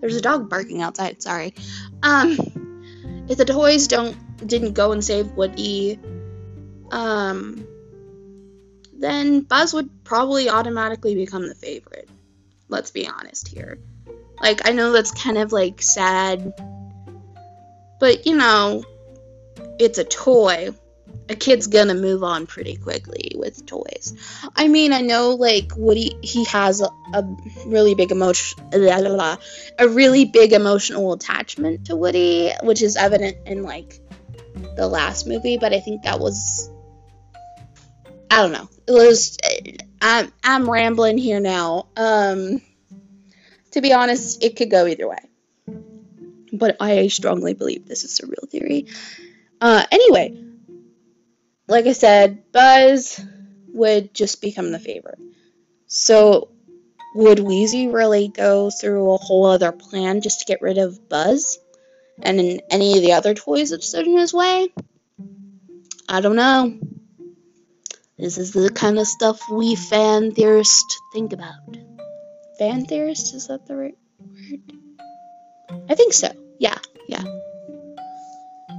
There's 0.00 0.16
a 0.16 0.22
dog 0.22 0.48
barking 0.48 0.80
outside, 0.80 1.22
sorry. 1.22 1.54
Um 2.02 2.36
if 3.28 3.36
the 3.36 3.44
toys 3.44 3.86
don't 3.86 4.16
didn't 4.46 4.72
go 4.72 4.92
and 4.92 5.04
save 5.04 5.32
Woody, 5.32 5.98
um, 6.90 7.66
then 8.98 9.40
Buzz 9.40 9.72
would 9.74 10.04
probably 10.04 10.48
automatically 10.48 11.14
become 11.14 11.48
the 11.48 11.54
favorite. 11.54 12.08
Let's 12.68 12.90
be 12.90 13.08
honest 13.08 13.48
here. 13.48 13.78
Like, 14.40 14.68
I 14.68 14.72
know 14.72 14.92
that's 14.92 15.10
kind 15.10 15.38
of 15.38 15.52
like 15.52 15.82
sad, 15.82 16.52
but 17.98 18.26
you 18.26 18.36
know, 18.36 18.84
it's 19.78 19.98
a 19.98 20.04
toy. 20.04 20.70
A 21.28 21.34
kid's 21.34 21.66
gonna 21.66 21.94
move 21.94 22.22
on 22.22 22.46
pretty 22.46 22.76
quickly 22.76 23.32
with 23.36 23.66
toys. 23.66 24.14
I 24.54 24.68
mean, 24.68 24.92
I 24.92 25.00
know 25.00 25.30
like 25.30 25.72
Woody, 25.76 26.16
he 26.22 26.44
has 26.44 26.80
a, 26.80 26.88
a 27.12 27.24
really 27.66 27.94
big 27.94 28.12
emotion, 28.12 28.60
a 28.72 29.88
really 29.88 30.24
big 30.24 30.52
emotional 30.52 31.12
attachment 31.12 31.86
to 31.86 31.96
Woody, 31.96 32.52
which 32.62 32.82
is 32.82 32.96
evident 32.96 33.36
in 33.46 33.62
like 33.62 34.00
the 34.76 34.86
last 34.88 35.26
movie, 35.26 35.56
but 35.56 35.72
I 35.72 35.80
think 35.80 36.02
that 36.02 36.20
was 36.20 36.69
I 38.30 38.42
don't 38.42 38.52
know. 38.52 38.68
It 38.86 38.92
was 38.92 39.38
I'm 40.00 40.32
I'm 40.44 40.70
rambling 40.70 41.18
here 41.18 41.40
now. 41.40 41.88
Um 41.96 42.62
to 43.72 43.80
be 43.80 43.92
honest, 43.92 44.42
it 44.42 44.56
could 44.56 44.70
go 44.70 44.86
either 44.86 45.08
way. 45.08 45.18
But 46.52 46.76
I 46.80 47.08
strongly 47.08 47.54
believe 47.54 47.86
this 47.86 48.04
is 48.04 48.20
a 48.20 48.26
real 48.26 48.46
theory. 48.48 48.86
Uh 49.60 49.84
anyway, 49.90 50.42
like 51.66 51.86
I 51.86 51.92
said, 51.92 52.52
Buzz 52.52 53.20
would 53.72 54.14
just 54.14 54.40
become 54.40 54.70
the 54.70 54.78
favorite. 54.78 55.20
So 55.86 56.50
would 57.14 57.40
Wheezy 57.40 57.88
really 57.88 58.28
go 58.28 58.70
through 58.70 59.12
a 59.12 59.16
whole 59.16 59.46
other 59.46 59.72
plan 59.72 60.20
just 60.20 60.40
to 60.40 60.46
get 60.46 60.62
rid 60.62 60.78
of 60.78 61.08
Buzz 61.08 61.58
and 62.22 62.62
any 62.70 62.96
of 62.96 63.02
the 63.02 63.12
other 63.14 63.34
toys 63.34 63.70
that 63.70 63.82
stood 63.82 64.06
in 64.06 64.16
his 64.16 64.32
way? 64.32 64.72
I 66.08 66.20
don't 66.20 66.36
know. 66.36 66.78
This 68.20 68.36
is 68.36 68.52
the 68.52 68.68
kind 68.68 68.98
of 68.98 69.06
stuff 69.06 69.48
we 69.48 69.74
fan 69.74 70.32
theorists 70.32 71.00
think 71.10 71.32
about. 71.32 71.54
Fan 72.58 72.84
theorists, 72.84 73.32
is 73.32 73.46
that 73.46 73.66
the 73.66 73.74
right 73.74 73.96
word? 74.18 75.80
I 75.88 75.94
think 75.94 76.12
so. 76.12 76.28
Yeah, 76.58 76.76
yeah. 77.08 77.24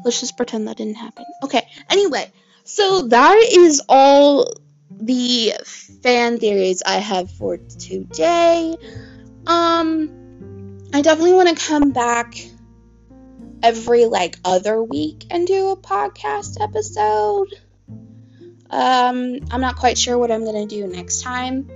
Let's 0.06 0.20
just 0.20 0.38
pretend 0.38 0.68
that 0.68 0.78
didn't 0.78 0.98
happen. 0.98 1.26
Okay, 1.44 1.68
anyway, 1.90 2.32
so 2.66 3.08
that 3.08 3.36
is 3.52 3.82
all 3.90 4.54
the 4.92 5.54
fan 6.04 6.38
theories 6.38 6.84
I 6.86 6.98
have 6.98 7.32
for 7.32 7.58
today. 7.58 8.76
Um, 9.48 10.78
I 10.94 11.02
definitely 11.02 11.34
want 11.34 11.50
to 11.50 11.66
come 11.68 11.90
back 11.90 12.36
every 13.64 14.06
like 14.06 14.38
other 14.46 14.84
week 14.84 15.26
and 15.32 15.48
do 15.48 15.72
a 15.72 15.78
podcast 15.78 16.62
episode. 16.62 17.48
Um, 18.72 19.40
I'm 19.52 19.62
not 19.62 19.76
quite 19.76 19.98
sure 19.98 20.18
what 20.18 20.32
I'm 20.32 20.46
gonna 20.46 20.66
do 20.66 20.88
next 20.88 21.22
time. 21.22 21.70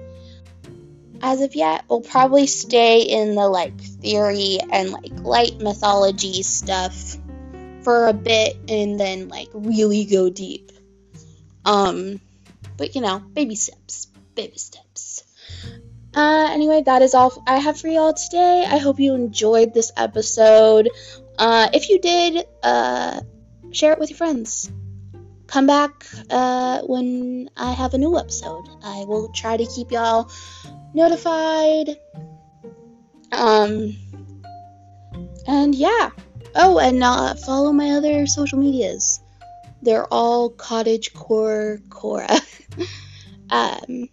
As 1.21 1.41
of 1.41 1.55
yet, 1.55 1.85
we'll 1.89 2.01
probably 2.01 2.47
stay 2.47 3.01
in 3.01 3.35
the 3.35 3.47
like 3.47 3.79
theory 3.79 4.59
and 4.71 4.91
like 4.91 5.11
light 5.21 5.59
mythology 5.59 6.41
stuff 6.43 7.17
for 7.83 8.07
a 8.07 8.13
bit 8.13 8.57
and 8.67 8.99
then 8.99 9.27
like 9.27 9.49
really 9.53 10.05
go 10.05 10.29
deep 10.29 10.71
Um, 11.65 12.19
but 12.77 12.95
you 12.95 13.01
know, 13.01 13.19
baby 13.19 13.55
steps, 13.55 14.07
baby 14.35 14.57
steps. 14.57 15.23
Uh, 16.15 16.47
anyway, 16.51 16.81
that 16.83 17.01
is 17.01 17.13
all 17.13 17.43
I 17.45 17.57
have 17.57 17.79
for 17.79 17.89
y'all 17.89 18.13
today. 18.13 18.65
I 18.65 18.77
hope 18.77 18.99
you 18.99 19.15
enjoyed 19.15 19.73
this 19.73 19.91
episode. 19.97 20.89
Uh, 21.37 21.69
if 21.73 21.89
you 21.89 21.99
did, 21.99 22.45
uh, 22.63 23.19
share 23.71 23.91
it 23.91 23.99
with 23.99 24.09
your 24.09 24.17
friends. 24.17 24.71
Come 25.47 25.67
back 25.67 26.05
uh, 26.29 26.81
when 26.81 27.49
I 27.55 27.71
have 27.71 27.93
a 27.93 27.97
new 27.97 28.17
episode. 28.17 28.67
I 28.83 29.05
will 29.05 29.29
try 29.29 29.57
to 29.57 29.65
keep 29.65 29.91
y'all 29.91 30.29
notified. 30.93 31.89
Um, 33.31 33.95
and 35.47 35.75
yeah. 35.75 36.09
Oh, 36.55 36.79
and 36.79 37.03
uh, 37.03 37.35
follow 37.35 37.71
my 37.71 37.91
other 37.91 38.25
social 38.27 38.59
medias. 38.59 39.21
They're 39.81 40.11
all 40.11 40.49
Cottage 40.49 41.13
Core 41.13 41.79
Cora. 41.89 42.39
um, 43.49 44.09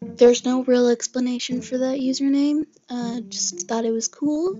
there's 0.00 0.44
no 0.44 0.64
real 0.64 0.88
explanation 0.88 1.62
for 1.62 1.78
that 1.78 1.98
username. 1.98 2.66
Uh, 2.88 3.20
just 3.20 3.68
thought 3.68 3.84
it 3.84 3.92
was 3.92 4.08
cool. 4.08 4.58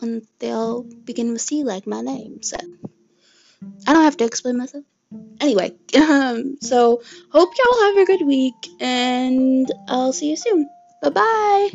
And 0.00 0.26
they 0.38 0.50
all 0.50 0.82
begin 0.82 1.32
with 1.32 1.40
C 1.40 1.64
like 1.64 1.86
my 1.86 2.00
name, 2.00 2.42
so 2.42 2.56
I 3.86 3.92
don't 3.92 4.04
have 4.04 4.16
to 4.18 4.24
explain 4.24 4.58
myself. 4.58 4.84
Anyway, 5.40 5.72
um, 5.96 6.56
so 6.62 7.02
hope 7.30 7.50
y'all 7.58 7.82
have 7.86 7.96
a 7.98 8.04
good 8.06 8.26
week, 8.26 8.54
and 8.80 9.70
I'll 9.88 10.12
see 10.12 10.30
you 10.30 10.36
soon. 10.36 10.68
Bye 11.02 11.10
bye. 11.10 11.70